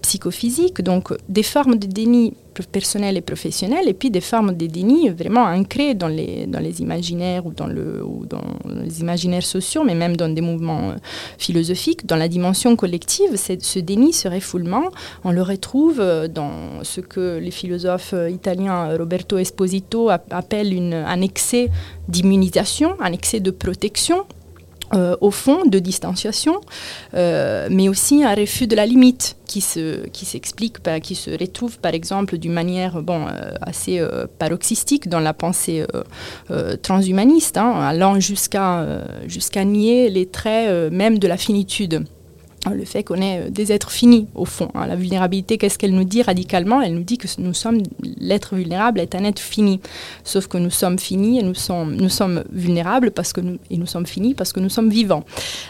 [0.01, 2.33] psychophysiques, donc des formes de déni
[2.65, 6.47] personnel et professionnel, et puis des formes de déni vraiment ancrées dans les,
[6.79, 10.95] imaginaires ou dans, les imaginaires sociaux, mais même dans des mouvements euh,
[11.37, 12.05] philosophiques.
[12.05, 14.89] Dans la dimension collective, ce déni, ce refoulement,
[15.23, 21.21] on le retrouve euh, dans ce que les philosophes euh, italiens Roberto Esposito appellent un
[21.21, 21.69] excès
[22.07, 24.25] d'immunisation, un excès de protection
[24.93, 26.61] euh, au fond de distanciation,
[27.13, 31.93] euh, mais aussi un refus de la limite qui se s'explique, qui se retrouve par
[31.93, 34.01] exemple d'une manière euh, assez
[34.39, 35.85] paroxystique dans la pensée
[36.81, 42.05] transhumaniste, hein, allant jusqu'à jusqu'à nier les traits même de la finitude.
[42.67, 44.69] Hein, le fait qu'on est euh, des êtres finis, au fond.
[44.73, 44.87] Hein.
[44.87, 46.81] La vulnérabilité, qu'est-ce qu'elle nous dit radicalement?
[46.81, 47.81] Elle nous dit que nous sommes,
[48.19, 49.79] l'être vulnérable est un être fini.
[50.23, 53.77] Sauf que nous sommes finis et nous sommes, nous sommes vulnérables parce que nous, et
[53.77, 55.23] nous sommes finis parce que nous sommes vivants.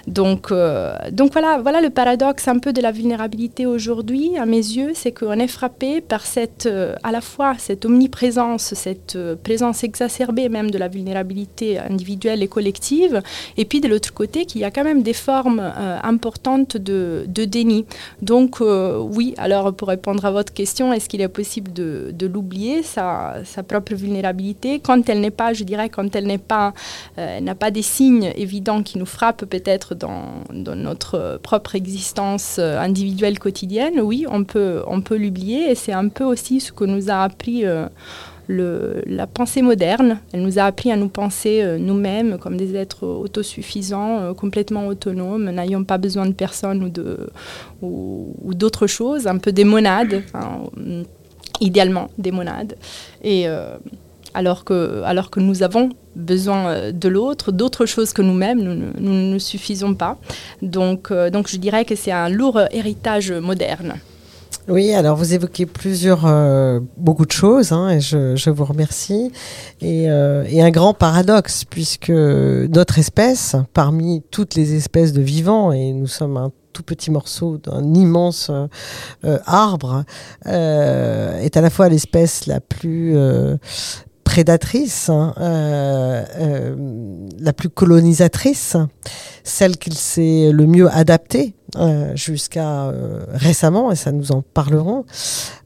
[0.07, 4.57] Donc, euh, donc voilà, voilà le paradoxe un peu de la vulnérabilité aujourd'hui, à mes
[4.57, 9.83] yeux, c'est qu'on est frappé par cette, euh, à la fois cette omniprésence, cette présence
[9.83, 13.21] exacerbée même de la vulnérabilité individuelle et collective,
[13.57, 15.59] et puis de l'autre côté, qu'il y a quand même des formes
[16.03, 17.85] importantes de, déni.
[18.21, 22.83] Donc euh, oui, alors pour répondre à votre question, est-ce qu'il est possible de, l'oublier,
[22.83, 26.73] sa, propre vulnérabilité, quand elle n'est pas, je dirais, quand elle n'est pas,
[27.17, 32.79] euh, n'a pas des signes évidents qui nous frappent peut-être dans, notre propre existence euh,
[32.79, 36.83] individuelle quotidienne, oui, on peut, on peut l'oublier et c'est un peu aussi ce que
[36.83, 37.63] nous a appris
[38.49, 40.19] la pensée moderne.
[40.31, 44.87] Elle nous a appris à nous penser euh, nous-mêmes comme des êtres autosuffisants, euh, complètement
[44.87, 46.91] autonomes, n'ayant pas besoin de personne
[47.81, 50.63] ou, d'autres choses, un peu des monades, hein,
[51.59, 52.75] idéalement des monades.
[53.23, 53.77] Et euh,
[54.33, 59.31] alors, que, alors que nous avons besoin de l'autre, d'autres choses que nous-mêmes, nous, ne
[59.31, 60.17] nous suffisons pas.
[60.61, 63.95] Donc, donc je dirais que c'est un lourd héritage moderne.
[64.69, 69.31] Oui, alors vous évoquez plusieurs, euh, beaucoup de choses, hein, et je, vous remercie.
[69.81, 75.93] Euh, et, un grand paradoxe, puisque notre espèce, parmi toutes les espèces de vivants, et
[75.93, 78.51] nous sommes un tout petit morceau d'un immense
[79.23, 80.03] euh, arbre,
[80.45, 83.15] est à la fois l'espèce la plus
[84.25, 85.33] prédatrice, hein,
[87.39, 88.75] la plus colonisatrice,
[89.45, 95.05] celle qui s'est le mieux adaptée euh, jusqu'à euh, récemment, et ça nous en parlerons,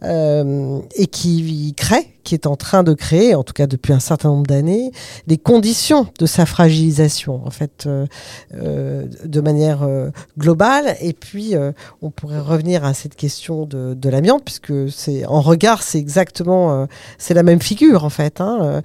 [0.03, 3.99] euh, et qui crée qui est en train de créer, en tout cas depuis un
[3.99, 4.91] certain nombre d'années,
[5.27, 8.05] les conditions de sa fragilisation, en fait, euh,
[8.53, 10.95] euh de manière euh, globale.
[11.01, 15.41] Et puis, euh, on pourrait revenir à cette question de, de l'amiante, puisque c'est en
[15.41, 18.41] regard, c'est exactement, c'est la même figure, en fait.
[18.41, 18.81] Hein.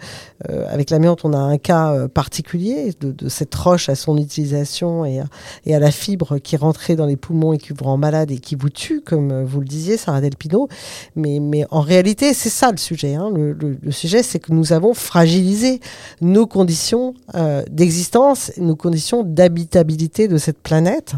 [0.68, 5.20] avec l'amiante, on a un cas particulier de, de, cette roche à son utilisation et
[5.64, 8.38] et à la fibre qui rentrait dans les poumons et qui vous rend malade et
[8.38, 10.68] qui vous tue, comme vous le disiez, Sarah Delpino.
[11.14, 13.14] Mais, mais en réalité, c'est ça le sujet.
[13.14, 13.25] Hein.
[13.30, 15.80] Le, sujet, c'est que nous avons fragilisé
[16.20, 21.14] nos conditions euh, d'existence, nos conditions d'habitabilité de cette planète.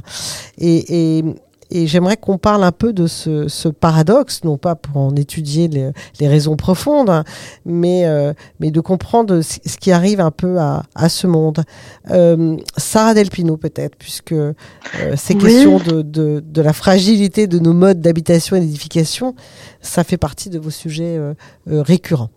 [0.59, 1.25] Et,
[1.71, 6.57] j'aimerais qu'on parle un peu de ce, paradoxe, non pas pour en étudier les, raisons
[6.57, 7.25] profondes, hein,
[7.67, 11.63] mais, euh, mais de comprendre ce qui arrive un peu à, ce monde.
[12.11, 14.35] Euh, Sarah Delpino, peut-être, puisque
[15.17, 19.35] ces questions de, de, la fragilité de nos modes d'habitation et d'édification,
[19.81, 21.35] ça fait partie de vos sujets euh,
[21.69, 22.31] euh, récurrents.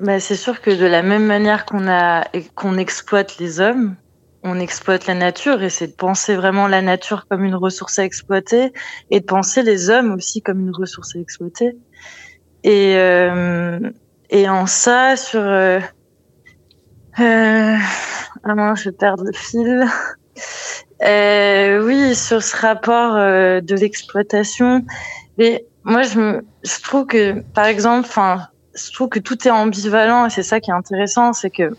[0.00, 3.96] Bah, c'est sûr que de la même manière qu'on a qu'on exploite les hommes,
[4.42, 8.04] on exploite la nature et c'est de penser vraiment la nature comme une ressource à
[8.04, 8.72] exploiter
[9.10, 11.76] et de penser les hommes aussi comme une ressource à exploiter.
[12.64, 13.78] Et euh,
[14.30, 15.42] et en ça sur.
[18.44, 19.86] Ah non, je perds le fil.
[21.84, 24.84] Oui, sur ce rapport de l'exploitation.
[25.38, 29.50] Mais moi, je, me, je trouve que, par exemple, enfin, je trouve que tout est
[29.50, 31.74] ambivalent et c'est ça qui est intéressant, c'est que,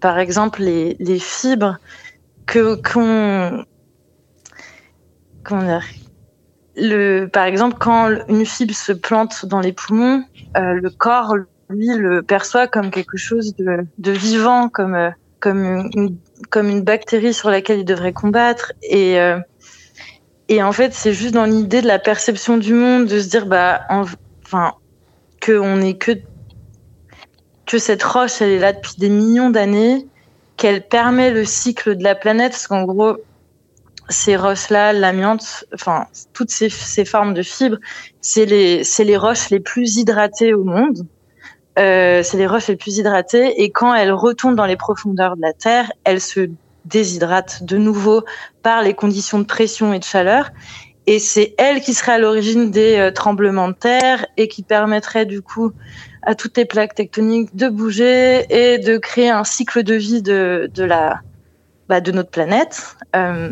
[0.00, 1.78] par exemple, les, les fibres
[2.46, 3.64] que qu'on
[5.44, 5.84] comment dire
[6.76, 10.24] le par exemple quand une fibre se plante dans les poumons,
[10.56, 11.36] euh, le corps
[11.68, 15.10] lui le perçoit comme quelque chose de, de vivant, comme euh,
[15.40, 16.16] comme une,
[16.50, 19.38] comme une bactérie sur laquelle il devrait combattre et euh,
[20.50, 23.46] et en fait c'est juste dans l'idée de la perception du monde de se dire
[23.46, 24.74] bah enfin
[25.40, 26.12] que on est que
[27.64, 30.06] que cette roche elle est là depuis des millions d'années
[30.58, 33.16] qu'elle permet le cycle de la planète parce qu'en gros
[34.10, 37.78] ces roches-là, l'amiante, enfin toutes ces, ces, formes de fibres,
[38.20, 41.06] c'est les les roches les plus hydratées au monde.
[41.78, 45.42] Euh, c'est les roches les plus hydratées et quand elles retournent dans les profondeurs de
[45.42, 46.50] la Terre, elles se
[46.84, 48.24] déshydratent de nouveau
[48.62, 50.50] par les conditions de pression et de chaleur.
[51.06, 55.26] Et c'est elles qui seraient à l'origine des euh, tremblements de terre et qui permettraient
[55.26, 55.72] du coup
[56.22, 60.70] à toutes les plaques tectoniques de bouger et de créer un cycle de vie de,
[60.74, 61.20] de la
[61.88, 62.96] bah, de notre planète.
[63.16, 63.50] Euh,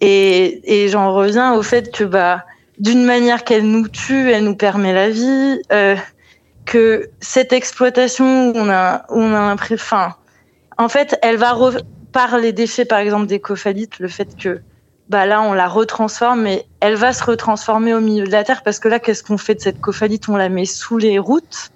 [0.00, 2.44] et, et j'en reviens au fait que bah
[2.78, 5.60] d'une manière qu'elle nous tue, elle nous permet la vie.
[5.72, 5.96] Euh,
[6.66, 10.12] que cette exploitation, on a, on a l'impression,
[10.76, 11.54] en fait, elle va
[12.16, 14.62] par les déchets, par exemple des cophalites, le fait que
[15.10, 18.62] bah là on la retransforme, mais elle va se retransformer au milieu de la terre
[18.62, 20.26] parce que là, qu'est-ce qu'on fait de cette cophalite?
[20.30, 21.70] On la met sous les routes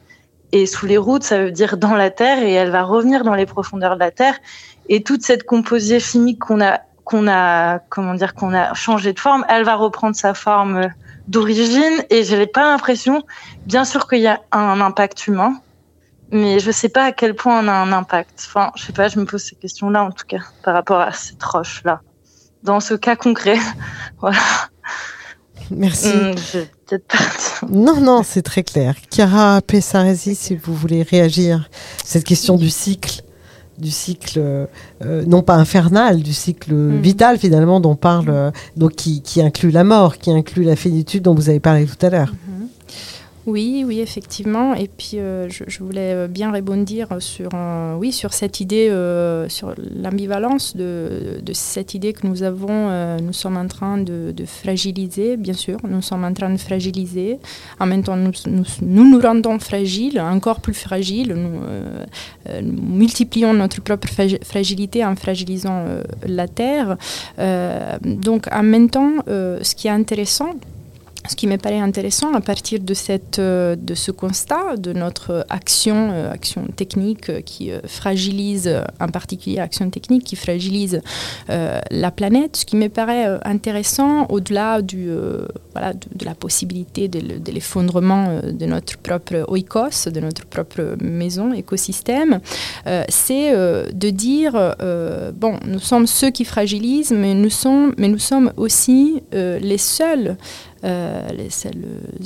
[0.52, 3.34] et sous les routes, ça veut dire dans la terre et elle va revenir dans
[3.34, 4.38] les profondeurs de la terre.
[4.88, 9.20] Et toute cette composée chimique qu'on a qu'on a, comment dire, qu'on a changé de
[9.20, 10.88] forme, elle va reprendre sa forme
[11.28, 13.24] d'origine et je n'ai pas l'impression,
[13.66, 15.60] bien sûr qu'il y a un impact humain,
[16.32, 18.44] mais je sais pas à quel point on a un impact.
[18.46, 21.12] Enfin, je sais pas, je me pose ces questions-là en tout cas par rapport à
[21.12, 22.00] cette roche-là.
[22.62, 23.58] Dans ce cas concret,
[24.20, 24.38] voilà.
[25.70, 26.08] Merci.
[26.10, 27.68] Je vais peut-être partir.
[27.68, 28.94] Non, non, c'est très clair.
[29.10, 31.68] Chiara Pessaresi, si vous voulez réagir,
[32.04, 33.22] cette question du cycle
[33.78, 34.66] du cycle, euh,
[35.26, 37.00] non pas infernal, du cycle Mhm.
[37.00, 41.22] vital finalement dont parle, euh, donc qui, qui inclut la mort, qui inclut la finitude
[41.22, 42.34] dont vous avez parlé tout à l'heure.
[43.46, 44.74] Oui, oui, effectivement.
[44.74, 48.88] Et puis, euh, je, voulais euh, bien rebondir sur, euh, oui, sur cette idée,
[49.48, 55.54] sur l'ambivalence de, cette idée que nous avons, nous sommes en train de, fragiliser, bien
[55.54, 57.38] sûr, nous sommes en train de fragiliser.
[57.78, 58.32] En même temps, nous
[58.82, 61.34] nous, rendons fragiles, encore plus fragiles.
[61.34, 65.84] Nous, multiplions notre propre fragi- fragilité en fragilisant
[66.26, 66.96] la Terre.
[68.02, 70.54] Donc, en même temps, ce qui est intéressant,
[71.30, 72.92] ce qui me paraît intéressant à partir de,
[73.38, 79.88] euh, ce constat, de notre action, euh, action technique euh, qui fragilise, en particulier action
[79.90, 81.00] technique qui fragilise
[81.48, 87.52] la planète, ce qui me paraît intéressant au-delà du, de, la possibilité de, le- de
[87.52, 92.40] l'effondrement de notre propre oikos, de notre propre maison, écosystème,
[93.08, 93.52] c'est
[94.04, 94.52] de dire,
[95.34, 100.36] bon, nous sommes ceux qui fragilisent, mais nous sommes, mais nous sommes aussi les seuls
[100.82, 101.74] les seuls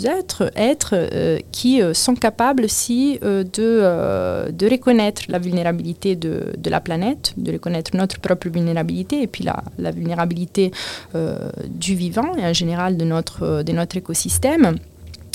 [0.04, 6.52] êtres, êtres euh, qui euh, sont capables aussi euh, de, euh, reconnaître la vulnérabilité de,
[6.64, 10.72] la planète, de reconnaître notre propre vulnérabilité et puis la, vulnérabilité
[11.14, 14.76] euh, du vivant et en général de notre, écosystème.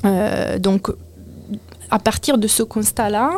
[0.05, 0.89] Euh, donc,
[1.91, 3.29] à partir de ce constat-là,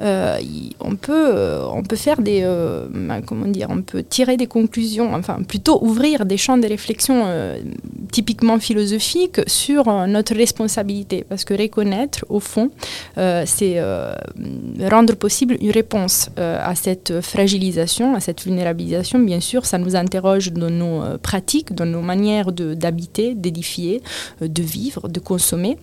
[0.00, 4.02] euh, y- on, peut, euh, on peut faire des, euh, ben, comment dire, on peut
[4.02, 7.24] tirer des conclusions, enfin plutôt ouvrir des champs de réflexion
[8.12, 12.70] typiquement philosophiques sur notre responsabilité, parce que reconnaître, au fond,
[13.46, 13.80] c'est
[14.90, 19.18] rendre possible une réponse à cette fragilisation, à cette vulnérabilisation.
[19.18, 24.02] Bien sûr, ça nous interroge dans nos pratiques, dans nos manières d'habiter, d'édifier,
[24.40, 25.76] de vivre, de consommer.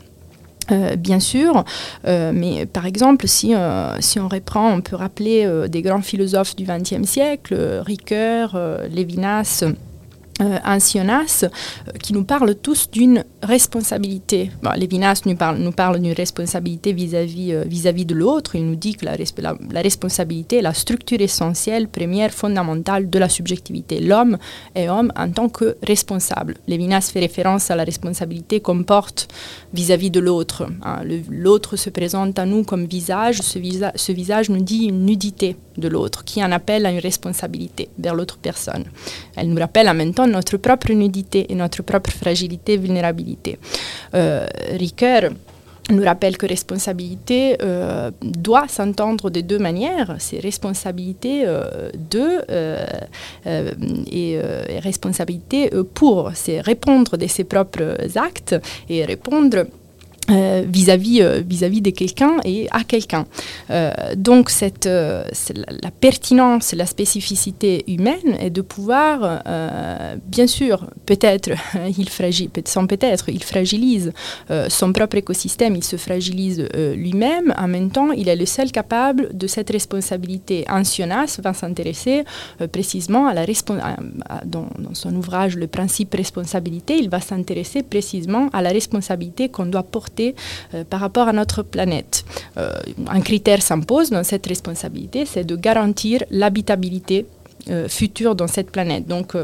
[0.72, 1.64] Euh, bien sûr,
[2.08, 6.56] euh, mais par exemple, si, euh, si on reprend, on peut rappeler des grands philosophes
[6.56, 8.58] du XXe siècle, Ricoeur,
[8.90, 9.64] Lévinas,
[10.40, 14.52] euh, euh, qui nous parlent tous d'une responsabilité.
[14.78, 18.56] Lévinas nous parle, nous parle d'une responsabilité vis-à-vis euh, vis-à-vis de l'autre.
[18.56, 23.10] Il nous dit que la, resp- la- la responsabilité est la structure essentielle, première, fondamentale
[23.10, 24.00] de la subjectivité.
[24.00, 24.38] L'homme
[24.76, 26.56] est homme en tant que responsable.
[26.68, 29.28] Lévinas fait référence à la responsabilité qu'on porte
[29.74, 30.68] vis-à-vis de l'autre.
[30.84, 31.02] hein.
[31.30, 33.38] L'autre se présente à nous comme visage.
[33.42, 33.60] Ce,
[33.96, 38.16] ce visage nous dit une nudité de l'autre qui en appelle à une responsabilité vers
[38.16, 38.86] l'autre personne.
[39.36, 43.58] Elle nous rappelle en même temps notre propre nudité et notre propre fragilité, vulnérabilité.
[44.14, 45.32] Euh, Ricoeur
[45.90, 50.16] nous rappelle que responsabilité euh, doit s'entendre de deux manières.
[50.20, 52.46] C'est responsabilité euh, de
[53.46, 56.32] et, et, responsabilité pour.
[56.36, 58.56] C'est répondre de ses propres actes
[58.88, 59.66] et répondre
[60.32, 63.26] vis-à-vis euh, vis-à-vis de quelqu'un et à quelqu'un.
[63.70, 69.44] Euh, donc cette, la, pertinence, la spécificité humaine est de pouvoir,
[70.26, 71.50] bien sûr, peut-être
[71.98, 72.10] il
[72.66, 74.12] sans peut-être, il fragilise
[74.68, 77.54] son propre écosystème, il se fragilise lui-même.
[77.58, 80.66] En même temps, il est le seul capable de cette responsabilité.
[80.70, 82.24] Ancionas va s'intéresser
[82.72, 83.46] précisément à la
[84.46, 89.66] dans, dans son ouvrage Le principe responsabilité, il va s'intéresser précisément à la responsabilité qu'on
[89.66, 90.21] doit porter
[90.74, 92.26] euh, par rapport à notre planète.
[92.58, 92.74] Euh,
[93.08, 97.26] un critère s'impose dans cette responsabilité, c'est de garantir l'habitabilité
[97.70, 99.08] euh, future dans cette planète.
[99.08, 99.36] Donc,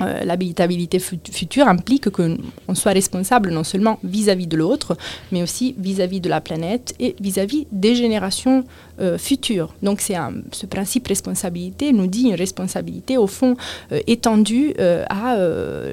[0.00, 4.96] l'habilitabilité future implique qu'on soit responsable non seulement vis-à-vis de l'autre,
[5.30, 8.64] mais aussi vis-à-vis de la planète et vis-à-vis des générations
[9.00, 9.74] euh, futures.
[9.82, 10.16] Donc c'est
[10.52, 13.56] ce principe responsabilité nous dit une responsabilité au fond
[13.92, 15.36] euh, étendue à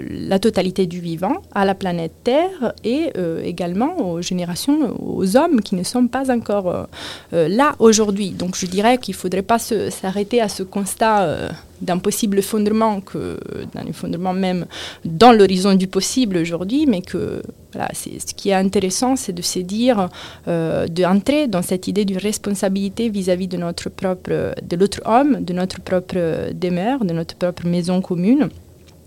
[0.09, 3.11] la totalité du vivant, à la planète Terre et
[3.43, 6.87] également aux générations, aux hommes qui ne sont pas encore
[7.31, 8.31] là aujourd'hui.
[8.31, 13.39] Donc je dirais qu'il ne faudrait pas s'arrêter à ce constat d'un possible fondement, que,
[13.73, 14.65] d'un effondrement même
[15.03, 17.41] dans l'horizon du possible aujourd'hui, mais que
[17.73, 20.09] voilà, ce qui est intéressant, c'est de se dire,
[20.47, 25.53] euh, d'entrer dans cette idée d'une responsabilité vis-à-vis de notre propre, de l'autre homme, de
[25.53, 28.49] notre propre demeure, de notre propre maison commune,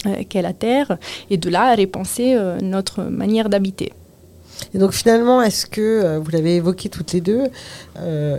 [0.06, 0.98] euh, qu'est la Terre,
[1.30, 3.92] et de là repenser euh, notre manière d'habiter.
[4.74, 7.44] Et donc finalement, est-ce que, euh, vous l'avez évoqué toutes les deux,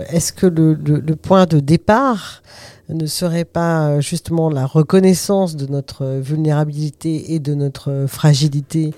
[0.09, 2.43] est-ce que le, point de départ
[2.89, 8.93] ne serait pas justement la reconnaissance de notre vulnérabilité et de notre fragilité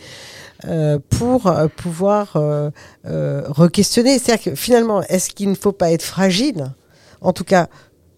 [0.66, 2.72] euh, pour euh, pouvoir euh,
[3.05, 6.74] re-questionner C'est-à-dire que finalement, est-ce qu'il ne faut pas être fragile,
[7.22, 7.68] en tout cas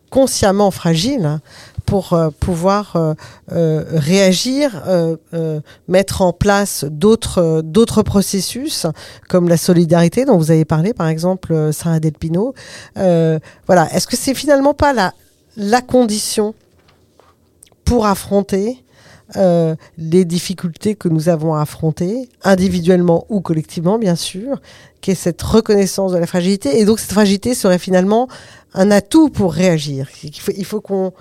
[0.10, 1.40] consciemment fragile,
[1.86, 3.16] pour pouvoir
[3.48, 4.84] réagir,
[5.88, 8.88] mettre en place d'autres d'autres processus
[9.28, 12.56] comme la solidarité dont vous avez parlé, par exemple Sarah Delpino.
[12.96, 15.14] voilà, est-ce que c'est finalement pas la
[15.58, 16.56] la condition
[17.86, 18.84] pour affronter
[19.36, 24.60] euh, les difficultés que nous avons à affronter, individuellement ou collectivement, bien sûr,
[25.02, 26.80] qui est cette reconnaissance de la fragilité.
[26.80, 28.28] Et donc, cette fragilité serait finalement
[28.74, 30.10] un atout pour réagir.
[30.24, 31.14] Il faut, qu'on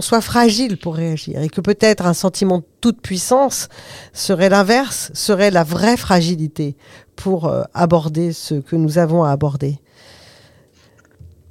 [0.00, 3.68] soit fragile pour réagir et que peut-être un sentiment de toute puissance
[4.12, 6.76] serait l'inverse, serait la vraie fragilité
[7.14, 9.78] pour euh, aborder ce que nous avons à aborder.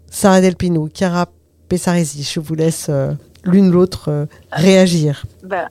[0.09, 1.29] Sarah Delpino, Chiara
[1.69, 2.23] Pessaresi.
[2.23, 3.13] Je vous laisse euh,
[3.45, 5.25] l'une l'autre réagir.
[5.43, 5.69] Bah,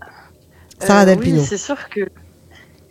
[0.81, 2.09] Sarah euh, Oui, c'est sûr que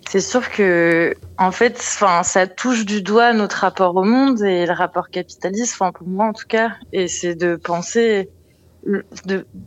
[0.09, 4.65] c'est sûr que en fait, enfin, ça touche du doigt notre rapport au monde et
[4.65, 8.29] le rapport capitaliste, enfin pour moi en tout cas, et c'est de penser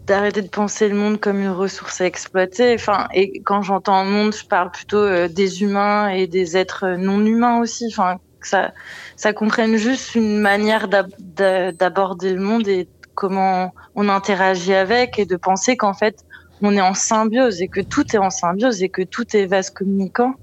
[0.06, 2.74] d'arrêter de, penser le monde comme une ressource à exploiter.
[2.74, 7.58] Enfin, et quand j'entends monde, je parle plutôt des humains et des êtres non humains
[7.60, 7.86] aussi.
[7.90, 8.72] Enfin, ça,
[9.16, 15.36] ça comprenne juste une manière d'aborder le monde et comment on interagit avec et de
[15.36, 16.25] penser qu'en fait
[16.62, 19.70] on est en symbiose et que tout est en symbiose et que tout est vase
[19.70, 20.34] communicant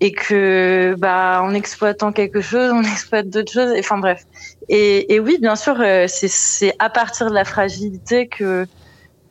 [0.00, 4.24] et que bah en exploitant quelque chose on exploite d'autres choses enfin bref.
[4.68, 8.66] Et, oui bien sûr euh, c'est à partir de la fragilité que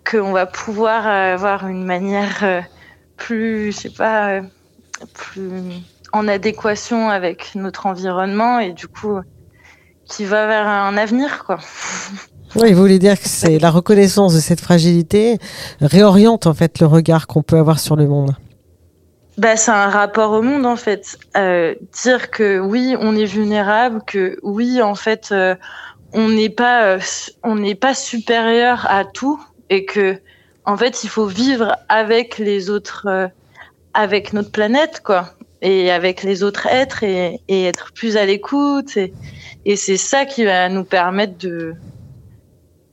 [0.10, 2.62] qu'on va pouvoir avoir une manière euh,
[3.18, 4.42] plus je sais pas euh,
[5.14, 5.82] plus
[6.14, 9.20] en adéquation avec notre environnement et du coup
[10.06, 11.60] qui va vers un avenir quoi
[12.56, 15.38] Oui, vous voulez dire que c'est la reconnaissance de cette fragilité
[15.82, 18.34] réoriente en fait le regard qu'on peut avoir sur le monde.
[19.38, 21.18] Bah, c'est un rapport au monde en fait.
[21.36, 25.56] Euh, dire que oui, on est vulnérable, que oui, en fait, euh,
[26.14, 27.00] on n'est pas, euh,
[27.44, 30.18] on n'est pas supérieur à tout, et que
[30.64, 33.30] en fait, il faut vivre avec les autres,
[33.94, 38.98] avec notre planète, quoi, et avec les autres êtres, et, être plus à l'écoute.
[39.66, 41.76] Et c'est ça qui va nous permettre de,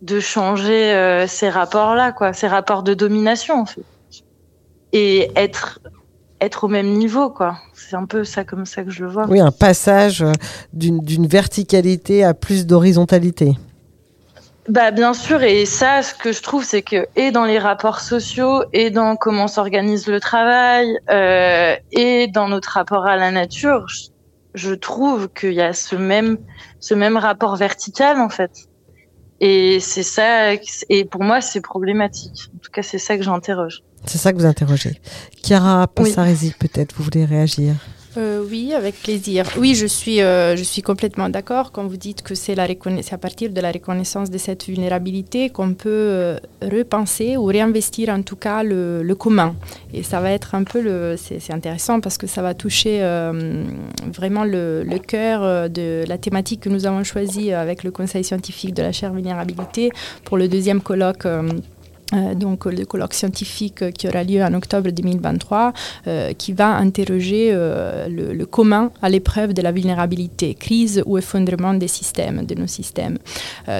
[0.02, 3.84] de changer euh, ces rapports-là, quoi, ces rapports de domination, en fait.
[4.92, 5.80] Et être
[6.42, 7.56] être au même niveau, quoi.
[7.72, 9.26] C'est un peu ça comme ça que je le vois.
[9.28, 10.32] Oui, un passage euh,
[10.72, 13.52] d'une verticalité à plus d'horizontalité.
[14.68, 18.00] Bah bien sûr, et ça, ce que je trouve, c'est que et dans les rapports
[18.00, 23.88] sociaux, et dans comment s'organise le travail, euh, et dans notre rapport à la nature,
[23.88, 24.08] je,
[24.54, 26.38] je trouve qu'il y a ce même
[26.78, 28.52] ce même rapport vertical en fait.
[29.44, 30.52] Et c'est ça,
[30.88, 32.48] et pour moi, c'est problématique.
[32.54, 33.82] En tout cas, c'est ça que j'interroge.
[34.06, 35.00] C'est ça que vous interrogez.
[35.42, 37.74] Chiara Passaresi, peut-être, vous voulez réagir?
[38.18, 39.46] Euh, oui, avec plaisir.
[39.58, 43.50] Oui, je suis, euh, je suis complètement d'accord quand vous dites que c'est à partir
[43.50, 48.62] de la reconnaissance de cette vulnérabilité qu'on peut euh, repenser ou réinvestir en tout cas
[48.62, 49.54] le, le commun.
[49.94, 53.00] Et ça va être un peu le, c'est intéressant parce que ça va toucher
[54.12, 58.74] vraiment le, le, cœur de la thématique que nous avons choisie avec le Conseil scientifique
[58.74, 59.90] de la chaire vulnérabilité
[60.24, 61.26] pour le deuxième colloque.
[62.12, 65.72] Euh, donc le colloque scientifique qui aura lieu en octobre 2023,
[66.06, 71.74] euh, qui va interroger euh, le, commun à l'épreuve de la vulnérabilité, crise ou effondrement
[71.74, 73.18] des systèmes, de nos systèmes.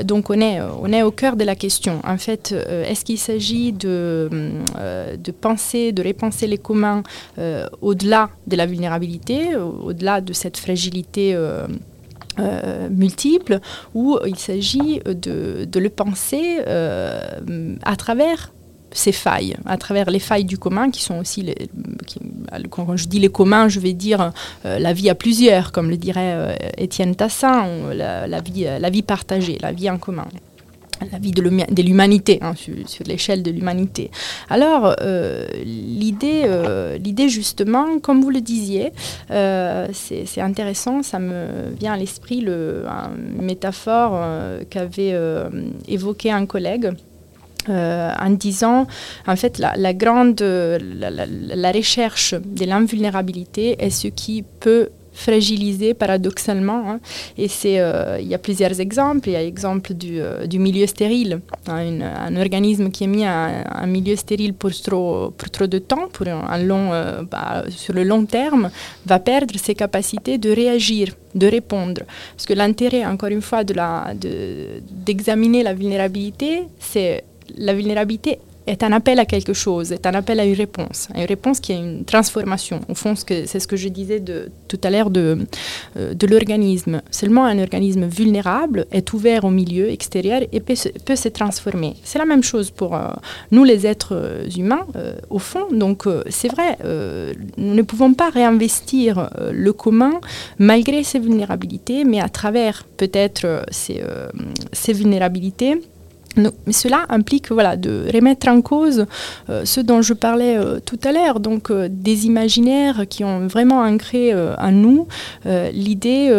[0.05, 2.01] donc on est, on est au cœur de la question.
[2.05, 4.31] En fait, est-ce qu'il s'agit de,
[5.17, 7.03] de penser, de repenser les communs
[7.83, 11.37] au-delà de la vulnérabilité, au-delà de cette fragilité
[12.39, 13.61] euh, multiples
[13.95, 17.21] où il s'agit de, le penser euh,
[17.83, 18.53] à travers
[18.91, 21.57] ces failles, à travers les failles du commun qui sont aussi, les,
[22.71, 24.33] quand je dis les communs, je vais dire
[24.67, 28.41] euh, la vie à plusieurs, comme le dirait Étienne Tassin, la
[28.91, 30.27] vie partagée, la vie en commun
[31.11, 34.11] la vie de l'humanité, hein, sur, l'échelle de l'humanité.
[34.49, 38.93] Alors, euh, l'idée, euh, l'idée justement, comme vous le disiez,
[39.31, 42.85] euh, c'est intéressant, ça me vient à l'esprit le,
[43.37, 44.21] une métaphore
[44.71, 45.15] qu'avait
[45.89, 46.93] évoqué un collègue.
[47.69, 48.87] en disant,
[49.27, 56.91] en fait, la, grande, la, la recherche de l'invulnérabilité est ce qui peut fragilisé paradoxalement.
[56.91, 57.01] Hein.
[57.37, 59.29] Et c'est, euh, il y a plusieurs exemples.
[59.29, 63.25] Il y a l'exemple du, euh, du, milieu stérile, hein, un organisme qui est mis
[63.25, 67.65] à un milieu stérile pour trop, pour trop de temps, pour un long, euh, bah,
[67.69, 68.71] sur le long terme,
[69.07, 72.03] va perdre ses capacités de réagir, de répondre.
[72.37, 77.25] Parce que l'intérêt, encore une fois, de la, de, d'examiner la vulnérabilité, c'est
[77.57, 81.25] la vulnérabilité est un appel à quelque chose, est un appel à une réponse, une
[81.25, 82.81] réponse qui est une transformation.
[82.89, 84.23] Au fond, c'est ce que je disais
[84.69, 85.39] tout à l'heure de,
[85.97, 87.03] euh, de l'organisme.
[87.11, 91.95] Seulement un organisme vulnérable est ouvert au milieu extérieur et peut, peut se transformer.
[92.05, 93.09] C'est la même chose pour euh,
[93.51, 94.87] nous les êtres euh, humains,
[95.31, 95.67] au fond.
[95.73, 96.77] Donc c'est vrai,
[97.57, 100.21] nous ne pouvons pas réinvestir le commun
[100.59, 104.03] malgré ses vulnérabilités, mais à travers peut-être ces,
[104.73, 105.81] ces vulnérabilités
[106.37, 109.07] mais cela implique voilà, de remettre en cause
[109.51, 113.47] euh, ce dont je parlais euh, tout à l'heure, donc euh, des imaginaires qui ont
[113.47, 115.07] vraiment ancré en nous
[115.73, 116.33] l'idée,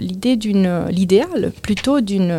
[0.00, 2.38] l'idée d'une, l'idéal plutôt d'une,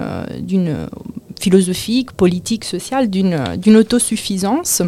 [1.39, 4.82] philosophique, politique, sociale, d'une, autosuffisance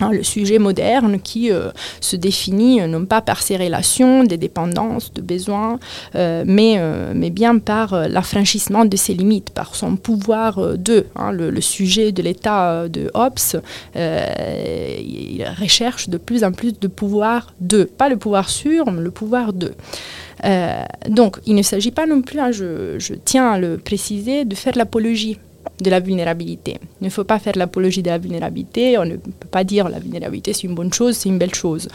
[0.00, 1.70] le sujet moderne qui euh,
[2.00, 5.78] se définit euh, non pas par ses relations, des dépendances, de besoins,
[6.14, 6.80] euh, mais,
[7.14, 11.06] mais bien par l'affranchissement de ses limites, par son pouvoir de.
[11.16, 13.38] Hein, le, sujet de l'état de Hobbes,
[13.94, 17.84] il recherche de plus en plus de pouvoir de.
[17.84, 19.72] Pas le pouvoir sur, mais le pouvoir de.
[21.08, 24.54] donc, il ne s'agit pas non plus, hein, je, je tiens à le préciser, de
[24.54, 25.38] faire l'apologie
[25.80, 26.78] de la vulnérabilité.
[27.00, 28.98] Il ne faut pas faire l'apologie de la vulnérabilité.
[28.98, 31.88] On ne peut pas dire la vulnérabilité c'est une bonne chose, c'est une belle chose.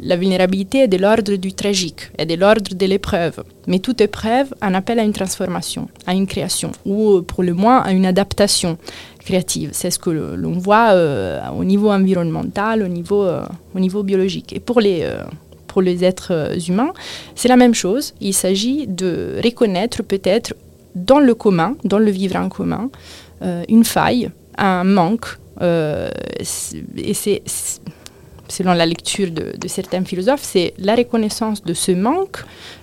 [0.00, 3.42] La vulnérabilité est de l'ordre du tragique, est de l'ordre de l'épreuve.
[3.66, 7.78] Mais toute épreuve en appelle à une transformation, à une création, ou pour le moins
[7.80, 8.78] à une adaptation
[9.24, 9.70] créative.
[9.72, 14.52] C'est ce que l'on voit euh, au niveau environnemental, au niveau, euh, au niveau biologique.
[14.52, 15.22] Et pour les, euh,
[15.66, 16.92] pour les êtres humains,
[17.34, 18.14] c'est la même chose.
[18.20, 20.54] Il s'agit de reconnaître peut-être
[20.96, 22.90] dans le commun, dans le vivre en commun,
[23.42, 25.26] euh, une faille, un manque.
[25.60, 26.10] Euh,
[26.96, 27.42] et c'est,
[28.48, 32.38] selon la lecture de, certains philosophes, c'est la reconnaissance de ce manque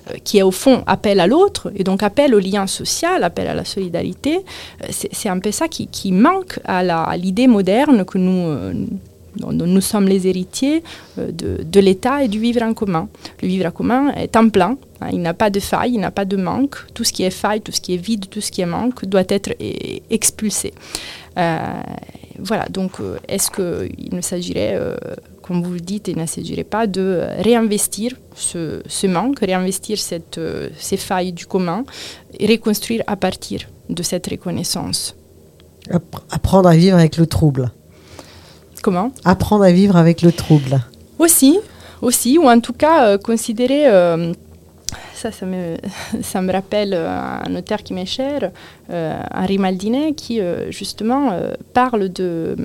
[0.10, 3.48] euh, qui est au fond appel à l'autre et donc appel au lien social, appel
[3.48, 4.40] à la solidarité.
[4.90, 8.56] c'est, un peu ça qui, manque à, l'idée moderne que nous
[9.38, 10.84] nous sommes les héritiers
[11.18, 13.10] de, de l'État et du vivre en commun.
[13.42, 16.12] Le vivre en commun est en plein, Hein, il n'a pas de faille, il n'a
[16.12, 16.76] pas de manque.
[16.94, 19.06] Tout ce qui est faille, tout ce qui est vide, tout ce qui est manque
[19.06, 20.74] doit être e-, expulsé.
[21.38, 21.82] Euh,
[22.40, 24.96] voilà, donc euh, est-ce qu'il ne s'agirait, euh,
[25.42, 31.34] comme vous le dites, il ne s'agirait pas de réinvestir ce, manque, réinvestir ces failles
[31.34, 31.84] du commun
[32.40, 35.16] et reconstruire à partir de cette reconnaissance?
[36.32, 37.72] Apprendre à vivre avec le trouble.
[38.84, 40.82] Comment Apprendre à vivre avec le trouble.
[41.18, 41.58] Aussi,
[42.02, 43.88] aussi, ou en tout cas considérer
[45.24, 45.78] ça, ça me,
[46.22, 48.52] ça me rappelle un auteur qui m'est cher,
[48.90, 52.56] euh, Henri Maldinet, qui euh, justement euh, parle de,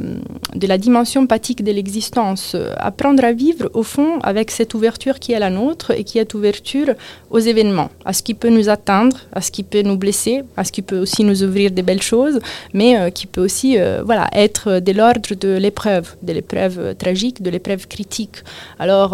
[0.53, 2.57] de la dimension pathique de l'existence.
[2.77, 6.35] Apprendre à vivre, au fond, avec cette ouverture qui est la nôtre et qui est
[6.35, 6.95] ouverture
[7.31, 10.65] aux événements, à ce qui peut nous atteindre, à ce qui peut nous blesser, à
[10.65, 12.41] ce qui peut aussi nous ouvrir des belles choses,
[12.75, 17.87] mais qui peut aussi voilà, être de l'ordre de l'épreuve, de l'épreuve tragique, de l'épreuve
[17.87, 18.39] critique.
[18.79, 19.11] Alors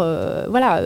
[0.49, 0.81] voilà,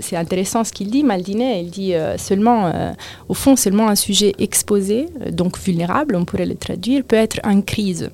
[0.00, 2.94] c'est intéressant ce qu'il dit, Maldinet, il dit seulement,
[3.28, 7.60] au fond, seulement un sujet exposé, donc vulnérable, on pourrait le traduire, peut être en
[7.60, 8.10] crise.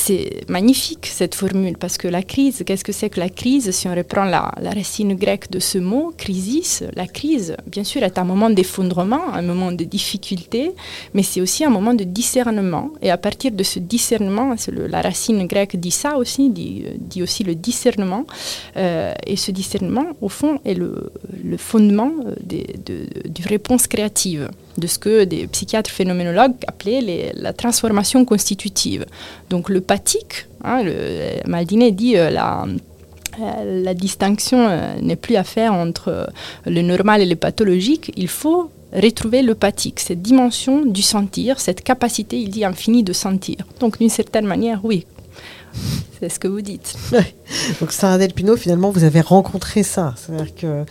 [0.00, 3.72] C'est magnifique cette formule parce que la crise, qu'est-ce que c'est que la crise?
[3.72, 8.16] Si on reprend la, racine grecque de ce mot, crisis, la crise, bien sûr, est
[8.16, 10.70] un moment d'effondrement, un moment de difficulté,
[11.14, 12.90] mais c'est aussi un moment de discernement.
[13.02, 16.84] Et à partir de ce discernement, la racine grecque dit ça aussi, dit,
[17.20, 18.24] aussi le discernement.
[18.76, 21.10] Euh, et ce discernement, au fond, est le,
[21.56, 22.60] fondement de,
[23.28, 29.04] du réponse créative de ce que des psychiatres phénoménologues appelaient la transformation constitutive.
[29.50, 30.82] Donc le pathique, hein,
[31.46, 32.66] Maldinet dit euh, la,
[33.40, 36.28] euh, la distinction euh, n'est plus à faire entre
[36.66, 41.82] le normal et le pathologique, il faut retrouver le pathique, cette dimension du sentir, cette
[41.82, 43.56] capacité, il dit, infinie de sentir.
[43.80, 45.06] Donc d'une certaine manière, oui,
[46.18, 46.96] c'est ce que vous dites.
[47.80, 50.14] Donc Sarah Del Pino, finalement, vous avez rencontré ça.
[50.16, 50.84] C'est-à-dire que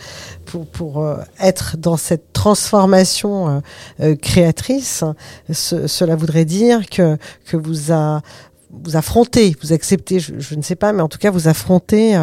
[0.46, 3.60] pour, pour euh, être dans cette transformation euh,
[4.00, 5.04] euh, créatrice,
[5.50, 8.22] cela voudrait dire que, que vous, a,
[8.70, 12.16] vous affrontez, vous acceptez, je, ne sais pas, mais en tout cas, vous affrontez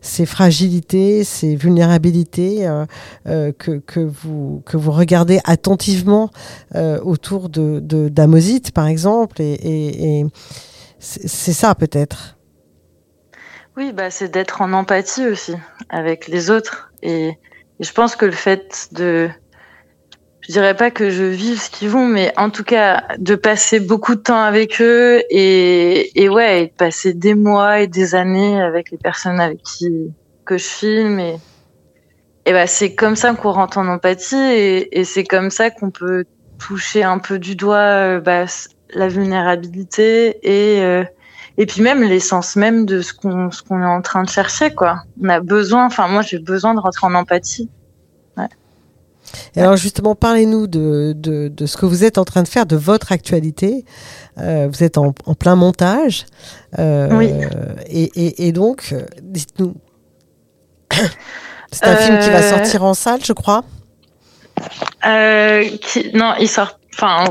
[0.00, 2.68] ces fragilités, ces vulnérabilités
[3.24, 6.30] que, que, vous, que vous regardez attentivement
[6.74, 10.26] autour de, de par exemple, et, et, et
[11.02, 12.38] c'est ça peut-être.
[13.76, 15.54] Oui, bah, c'est d'être en empathie aussi
[15.88, 16.92] avec les autres.
[17.02, 17.38] Et,
[17.80, 19.28] je pense que le fait de,
[20.40, 23.80] je dirais pas que je vive ce qu'ils vont, mais en tout cas de passer
[23.80, 28.92] beaucoup de temps avec eux et, ouais, de passer des mois et des années avec
[28.92, 30.12] les personnes avec qui
[30.44, 35.22] que je filme et bah c'est comme ça qu'on rentre en empathie et, et c'est
[35.22, 36.24] comme ça qu'on peut
[36.58, 38.46] toucher un peu du doigt euh, bah,
[38.94, 41.04] la vulnérabilité et euh,
[41.58, 44.74] et puis même l'essence même de ce qu'on ce qu'on est en train de chercher
[44.74, 45.02] quoi.
[45.22, 47.68] On a besoin, enfin moi j'ai besoin de rentrer en empathie.
[48.36, 48.48] Ouais.
[49.54, 52.66] Et alors justement, parlez-nous de, de, de, ce que vous êtes en train de faire,
[52.66, 53.84] de votre actualité.
[54.38, 56.26] Euh, vous êtes en, en plein montage.
[56.78, 57.30] Euh, oui.
[57.86, 59.74] Et, et, et donc, dites-nous.
[61.70, 63.64] C'est un film qui va sortir en salle, je crois.
[65.02, 66.78] Qui, non, il sort.
[66.94, 67.24] Enfin,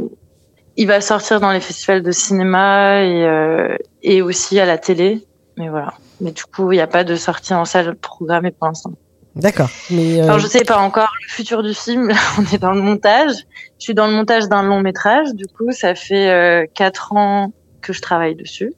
[0.81, 5.23] il va sortir dans les festivals de cinéma et, euh, et aussi à la télé.
[5.55, 5.93] Mais voilà.
[6.21, 8.93] Mais du coup, il n'y a pas de sortie en salle programmée pour l'instant.
[9.35, 9.69] D'accord.
[9.91, 10.39] Mais euh...
[10.39, 12.11] je sais pas encore le futur du film.
[12.39, 13.33] on est dans le montage.
[13.77, 15.35] Je suis dans le montage d'un long métrage.
[15.35, 18.73] Du coup, ça fait euh, quatre ans que je travaille dessus.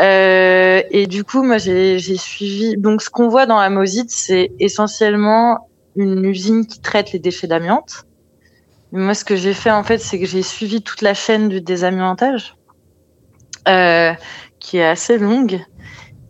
[0.00, 2.76] Euh, et du coup, moi, j'ai suivi.
[2.76, 8.06] Donc, ce qu'on voit dans Amosite, c'est essentiellement une usine qui traite les déchets d'amiante.
[8.92, 11.60] Moi, ce que j'ai fait, en fait, c'est que j'ai suivi toute la chaîne du
[11.60, 12.56] désamiantage,
[13.68, 14.12] euh,
[14.58, 15.60] qui est assez longue.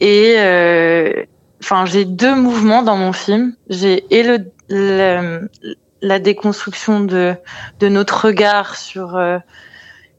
[0.00, 1.24] Et euh,
[1.62, 3.54] enfin, j'ai deux mouvements dans mon film.
[3.68, 5.48] J'ai et le,
[6.02, 7.34] la déconstruction de
[7.80, 9.16] de notre regard sur.
[9.16, 9.38] Euh,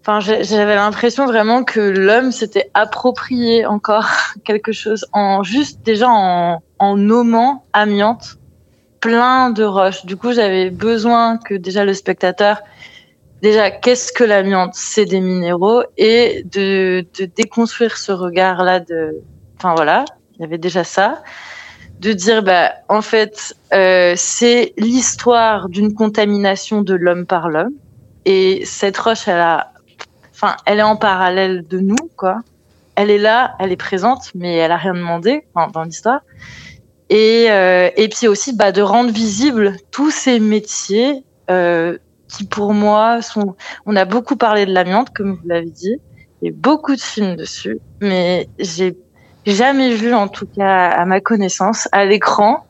[0.01, 4.07] enfin, j'avais l'impression vraiment que l'homme s'était approprié encore
[4.43, 8.37] quelque chose en juste déjà en en nommant amiante
[9.01, 10.05] plein de roches.
[10.05, 12.61] Du coup, j'avais besoin que déjà le spectateur,
[13.41, 19.17] déjà, qu'est-ce que l'amiante C'est des minéraux et de, de déconstruire ce regard-là de,
[19.57, 21.23] enfin voilà, il y avait déjà ça,
[21.99, 27.73] de dire bah en fait euh, c'est l'histoire d'une contamination de l'homme par l'homme
[28.25, 29.71] et cette roche elle a,
[30.33, 32.39] enfin elle est en parallèle de nous quoi.
[32.95, 36.21] Elle est là, elle est présente, mais elle a rien demandé dans l'histoire
[37.11, 41.97] et, euh, et puis aussi bah, de rendre visibles tous ces métiers euh,
[42.29, 43.57] qui pour moi sont...
[43.85, 45.97] On a beaucoup parlé de l'amiante, comme vous l'avez dit,
[46.41, 48.95] il y a beaucoup de films dessus, mais j'ai
[49.45, 52.65] jamais vu, en tout cas à ma connaissance, à l'écran,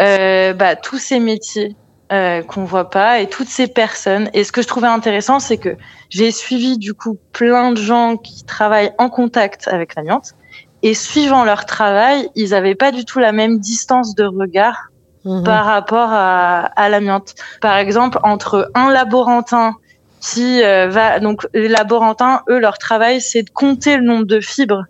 [0.00, 1.76] euh, bah, tous ces métiers
[2.10, 4.30] euh, qu'on voit pas et toutes ces personnes.
[4.34, 5.76] Et ce que je trouvais intéressant, c'est que
[6.08, 10.34] j'ai suivi du coup plein de gens qui travaillent en contact avec l'amiante
[10.82, 14.90] et suivant leur travail, ils n'avaient pas du tout la même distance de regard
[15.24, 15.44] mhm.
[15.44, 17.34] par rapport à, à l'amiante.
[17.60, 19.76] Par exemple, entre un laborantin
[20.20, 24.40] qui euh, va donc les laborantins, eux, leur travail, c'est de compter le nombre de
[24.40, 24.84] fibres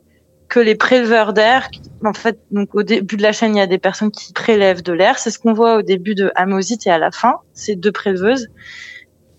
[0.49, 1.71] que les préleveurs d'air,
[2.05, 4.83] en fait, donc au début de la chaîne, il y a des personnes qui prélèvent
[4.83, 5.19] de l'air.
[5.19, 7.37] C'est ce qu'on voit au début de Amosite et à la fin.
[7.55, 8.49] C'est deux préleveuses.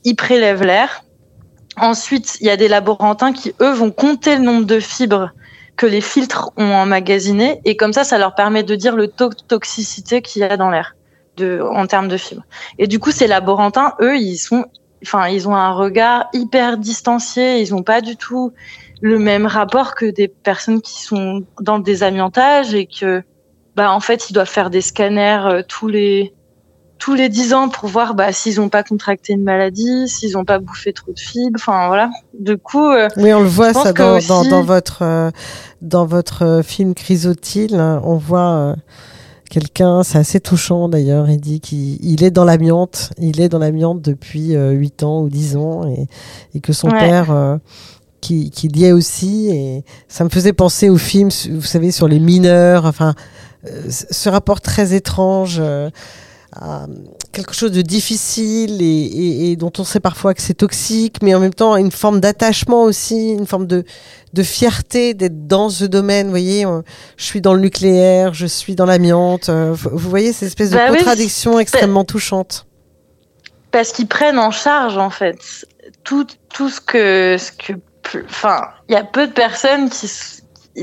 [0.06, 1.04] Ils prélèvent l'air.
[1.76, 5.32] Ensuite, il y a des laborantins qui, eux, vont compter le nombre de fibres
[5.82, 9.30] que les filtres ont emmagasiné et comme ça, ça leur permet de dire le taux
[9.30, 10.96] de toxicité qu'il y a dans l'air
[11.42, 12.44] en termes de fibres.
[12.78, 14.66] Et du coup, ces laborantins, eux, ils sont,
[15.02, 17.62] enfin, ils ont un regard hyper distancié.
[17.64, 18.54] Ils n'ont pas du tout
[19.02, 23.24] le même rapport que des personnes qui sont dans le désamiantage et que,
[23.76, 26.32] bah, en fait, ils doivent faire des scanners euh, tous les
[27.02, 30.45] tous les dix ans pour voir bah, s'ils n'ont pas contracté une maladie, s'ils n'ont
[30.45, 31.60] pas bouffé trop de fibres.
[31.60, 32.12] Enfin voilà.
[32.39, 32.91] Du coup.
[32.91, 35.32] Euh, oui, on le voit ça dans, dans, dans, votre euh,
[35.82, 37.74] dans votre euh, film Chrysotile.
[37.76, 38.76] Hein, on voit
[39.49, 41.28] quelqu'un, c'est assez touchant d'ailleurs.
[41.28, 43.10] Il dit qu'il est dans l'amiante.
[43.18, 46.08] Il est dans l'amiante depuis huit ans ou dix ans et,
[46.54, 47.58] et que son père
[48.22, 49.49] qui, qui y est aussi.
[49.49, 52.86] Et ça me faisait penser au film, vous savez, sur les mineurs.
[52.86, 53.16] Enfin,
[53.89, 55.60] ce rapport très étrange
[57.32, 61.39] quelque chose de difficile et, et, dont on sait parfois que c'est toxique, mais en
[61.39, 63.86] même temps une forme d'attachement aussi, une forme de,
[64.34, 66.26] de fierté d'être dans ce domaine.
[66.26, 66.66] Vous voyez,
[67.16, 69.49] je suis dans le nucléaire, je suis dans l'amiante.
[69.49, 72.66] Euh, vous voyez cette espèce de bah contradiction extrêmement touchante.
[73.72, 75.66] Parce qu'ils prennent en charge en fait
[76.04, 77.80] tout, tout ce que, ce que,
[78.26, 80.10] enfin, il y a peu de personnes qui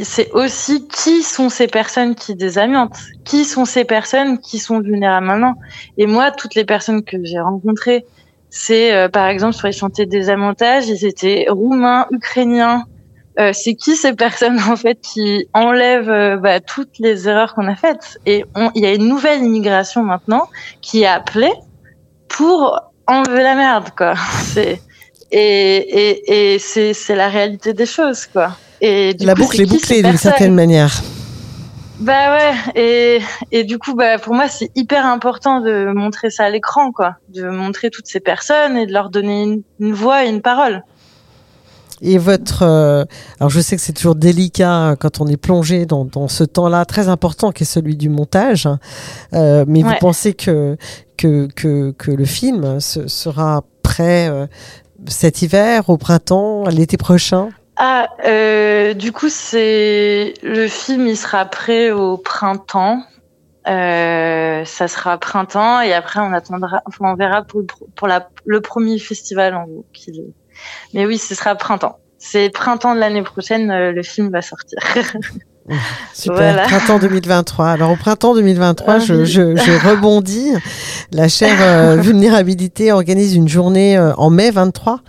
[0.03, 5.26] c'est aussi qui sont ces personnes qui désamiantent, qui sont ces personnes qui sont vulnérables
[5.26, 5.55] maintenant.
[5.97, 8.05] Et moi, toutes les personnes que j'ai rencontrées,
[8.51, 12.84] c'est euh, par exemple sur les chantiers de désamiantage, ils étaient roumains, ukrainiens.
[13.39, 17.68] Euh, c'est qui ces personnes en fait qui enlèvent euh, bah, toutes les erreurs qu'on
[17.68, 18.18] a faites?
[18.26, 20.49] Et il y a une nouvelle immigration maintenant
[20.82, 21.53] qui est appelée
[22.28, 24.14] pour enlever la merde, quoi.
[24.43, 24.80] C'est
[25.30, 28.57] et, et, et c'est la réalité des choses, quoi.
[28.80, 31.02] Et la boucle est bouclée d'une certaine manière.
[32.00, 33.20] Bah ouais, et,
[33.50, 37.16] et du coup, bah, pour moi, c'est hyper important de montrer ça à l'écran, quoi.
[37.28, 40.84] De montrer toutes ces personnes et de leur donner une, voix et une parole.
[42.00, 43.04] Et votre, euh,
[43.40, 46.84] alors je sais que c'est toujours délicat quand on est plongé dans, dans ce temps-là
[46.84, 48.68] très important qui est celui du montage,
[49.34, 50.76] euh, mais vous pensez que,
[51.16, 54.46] que, que, que le film sera prêt euh,
[55.08, 57.48] cet hiver, au printemps, l'été prochain?
[57.78, 63.02] Ah, euh, du coup, c'est le film, il sera prêt au printemps.
[63.68, 67.64] Euh, ça sera printemps et après on attendra, enfin on verra pour,
[67.94, 69.84] pour la, le premier festival en gros.
[70.94, 71.98] Mais oui, ce sera printemps.
[72.18, 74.78] C'est printemps de l'année prochaine, euh, le film va sortir.
[76.14, 77.68] Super, printemps 2023.
[77.68, 80.52] Alors au printemps 2023, je, je, je, rebondis.
[81.12, 85.00] La chaire euh, Vulnérabilité organise une journée euh, en mai 23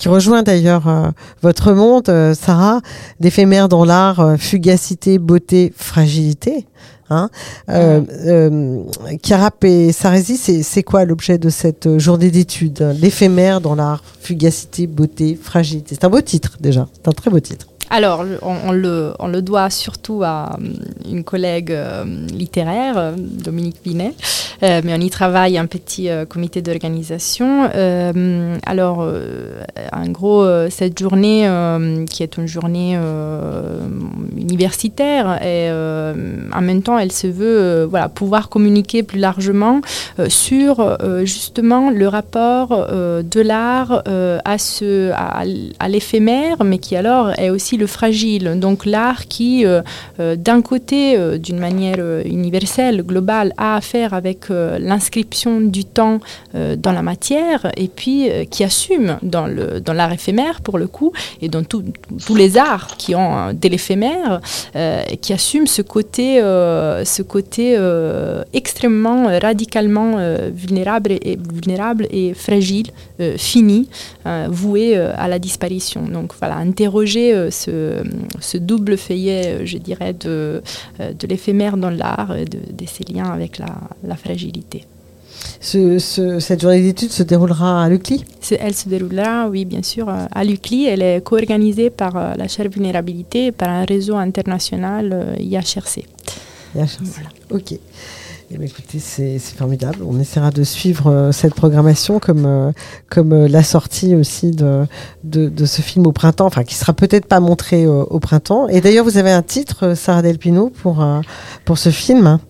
[0.00, 1.10] qui rejoint d'ailleurs euh,
[1.42, 2.80] votre monde, euh, Sarah,
[3.20, 6.66] d'éphémère dans l'art, euh, fugacité, beauté, fragilité.
[7.10, 7.28] Hein
[7.68, 8.82] euh,
[9.20, 15.96] Carap et c'est quoi l'objet de cette journée d'études L'éphémère dans l'art, fugacité, beauté, fragilité?
[15.96, 17.66] C'est un beau titre déjà, c'est un très beau titre.
[17.92, 24.14] Alors, on, le, doit surtout à euh, une collègue euh, littéraire, euh, Dominique Binet,
[24.62, 27.62] mais on y travaille un petit comité d'organisation.
[28.66, 29.08] alors,
[29.90, 31.48] en gros, cette journée,
[32.10, 32.98] qui est une journée
[34.36, 35.40] universitaire,
[36.52, 39.80] en même temps, elle se veut pouvoir communiquer plus largement
[40.28, 44.02] sur justement le rapport de l'art
[44.44, 44.56] à,
[45.78, 48.60] à l'éphémère, mais qui alors est aussi le fragile.
[48.60, 49.82] Donc l'art qui, euh,
[50.20, 56.18] euh, d'un côté, euh, d'une manière universelle, globale, a à faire avec l'inscription du temps
[56.54, 61.12] dans la matière, et puis qui assume dans, le, dans l'art éphémère, pour le coup,
[61.40, 64.40] et dans tous les arts qui ont de l'éphémère,
[65.22, 67.78] qui assume ce côté, ce côté
[68.52, 70.16] extrêmement, radicalement
[70.52, 72.90] vulnérable, et, vulnérable et fragile,
[73.36, 73.88] fini,
[74.48, 76.02] voué à la disparition.
[76.02, 77.69] Donc voilà, interroger ce
[78.40, 80.62] ce, double feuillet, euh, je dirais, de,
[81.00, 84.84] euh, de l'éphémère dans l'art, et de, ces liens avec la, fragilité.
[85.60, 88.24] cette journée d'études se déroulera à l'UCLI?
[88.58, 90.86] Elle se déroulera, oui, bien sûr, euh, à l'UCLI.
[90.86, 96.04] Elle est co-organisée par la chaire vulnérabilité et par un réseau international IHRC.
[96.74, 97.74] IHRC, ok.
[98.52, 99.98] Eh écoutez, c'est formidable.
[100.04, 102.72] On essaiera de suivre euh, cette programmation comme, euh,
[103.08, 104.86] comme euh, la sortie aussi de,
[105.22, 108.66] de, ce film au printemps, enfin qui sera peut-être pas montré au printemps.
[108.66, 111.06] Et d'ailleurs, vous avez un titre, Sarah Delpino, pour,
[111.64, 112.40] pour ce film.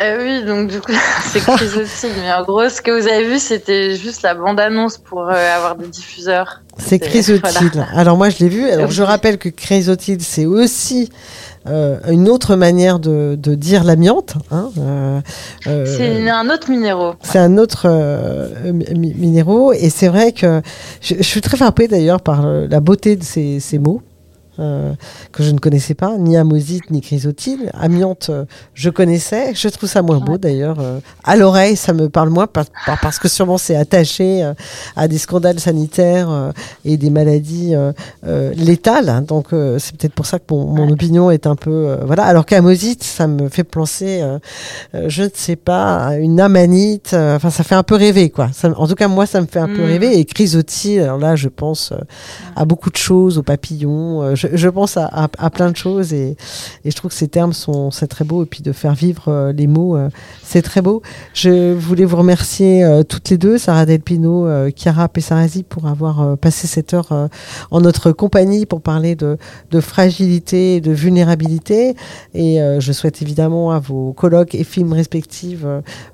[0.00, 0.92] oui, donc du coup,
[1.24, 2.08] c'est aussi.
[2.20, 5.88] Mais en gros, ce que vous avez vu, c'était juste la bande-annonce pour avoir des
[5.88, 6.60] diffuseurs.
[6.76, 7.86] C'est Chrysotile.
[7.94, 8.68] Alors moi je l'ai vu.
[8.68, 11.10] Alors je rappelle que Chrysotile c'est aussi
[11.68, 14.34] euh, une autre manière de, de dire l'amiante.
[14.50, 15.20] Hein, euh,
[15.66, 17.14] euh, c'est un autre minéraux.
[17.22, 17.86] C'est un autre
[18.72, 20.62] mi- minéraux et c'est vrai que
[21.00, 24.02] je, je suis très frappée d'ailleurs par la beauté de ces, ces mots.
[24.58, 24.92] Euh,
[25.32, 27.70] que je ne connaissais pas, ni amosite ni chrysotile.
[27.74, 28.44] Amiante, euh,
[28.74, 29.54] je connaissais.
[29.54, 30.78] Je trouve ça moins beau d'ailleurs.
[30.80, 34.50] euh, à l'oreille, ça me parle moins par- par- parce que sûrement c'est attaché
[34.96, 36.52] à des scandales sanitaires
[36.84, 37.74] et des maladies
[38.56, 39.08] létales.
[39.08, 39.22] hein.
[39.22, 39.48] donc
[39.78, 42.24] c'est peut-être pour ça que mon, mon opinion est un peu voilà.
[42.24, 44.22] Alors qu'amosite, ça me fait penser,
[44.94, 47.14] je ne sais pas, à une amanite.
[47.14, 48.48] Enfin, ça fait un peu rêver quoi.
[48.52, 49.86] Ça- en tout cas, moi, ça me fait un peu Mm.
[49.86, 50.18] rêver.
[50.18, 51.92] Et chrysotile, alors là, je pense
[52.54, 54.34] à beaucoup de choses, aux papillons.
[54.52, 56.36] Je, pense à, plein de choses et,
[56.84, 59.52] je trouve que ces termes sont c'est très beau et puis de faire vivre euh,
[59.52, 60.08] les mots, euh,
[60.42, 61.02] c'est très beau.
[61.34, 66.66] Je voulais vous remercier euh, toutes les deux, Sarah Delpino, Chiara Pessarasi, pour avoir passé
[66.66, 67.28] cette heure
[67.70, 69.38] en notre compagnie pour parler de,
[69.70, 71.96] de fragilité et de vulnérabilité.
[72.34, 75.64] Et je souhaite évidemment à vos colloques et films respectifs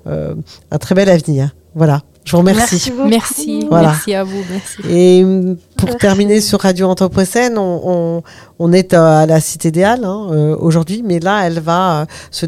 [0.07, 1.55] un très bel avenir.
[1.75, 2.03] Voilà.
[2.25, 2.91] Je vous remercie.
[2.91, 3.09] beaucoup.
[3.09, 3.89] Merci, Voilà.
[3.89, 4.77] merci à vous, merci.
[4.89, 5.25] Et
[5.77, 5.99] pour Merci.
[5.99, 8.23] terminer sur Radio Anthropocène, on, on,
[8.59, 12.05] on est à la Cité des Halles hein, euh, aujourd'hui, mais là, elle va euh,
[12.31, 12.47] se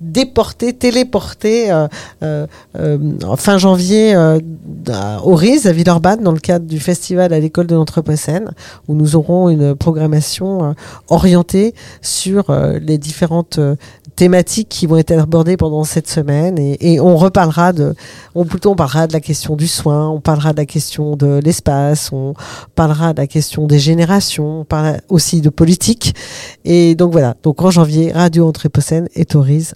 [0.00, 1.88] déporter, téléporter euh,
[2.22, 2.46] euh,
[2.78, 2.98] euh,
[3.36, 4.38] fin janvier euh,
[5.24, 8.50] au RIS à Villeurbanne dans le cadre du festival à l'école de l'Anthropocène
[8.88, 10.72] où nous aurons une programmation euh,
[11.08, 13.58] orientée sur les différentes
[14.16, 17.94] thématiques qui vont être abordées pendant cette semaine et, et on reparlera de
[18.34, 21.40] on plutôt on parlera de la question du soin, on parlera de la question de
[21.42, 22.34] l'espace, on
[22.74, 26.14] parlera de la question des générations, on parlera aussi de politique
[26.64, 27.34] et donc voilà.
[27.42, 29.72] Donc en janvier, Radio Anthropocène est au RIS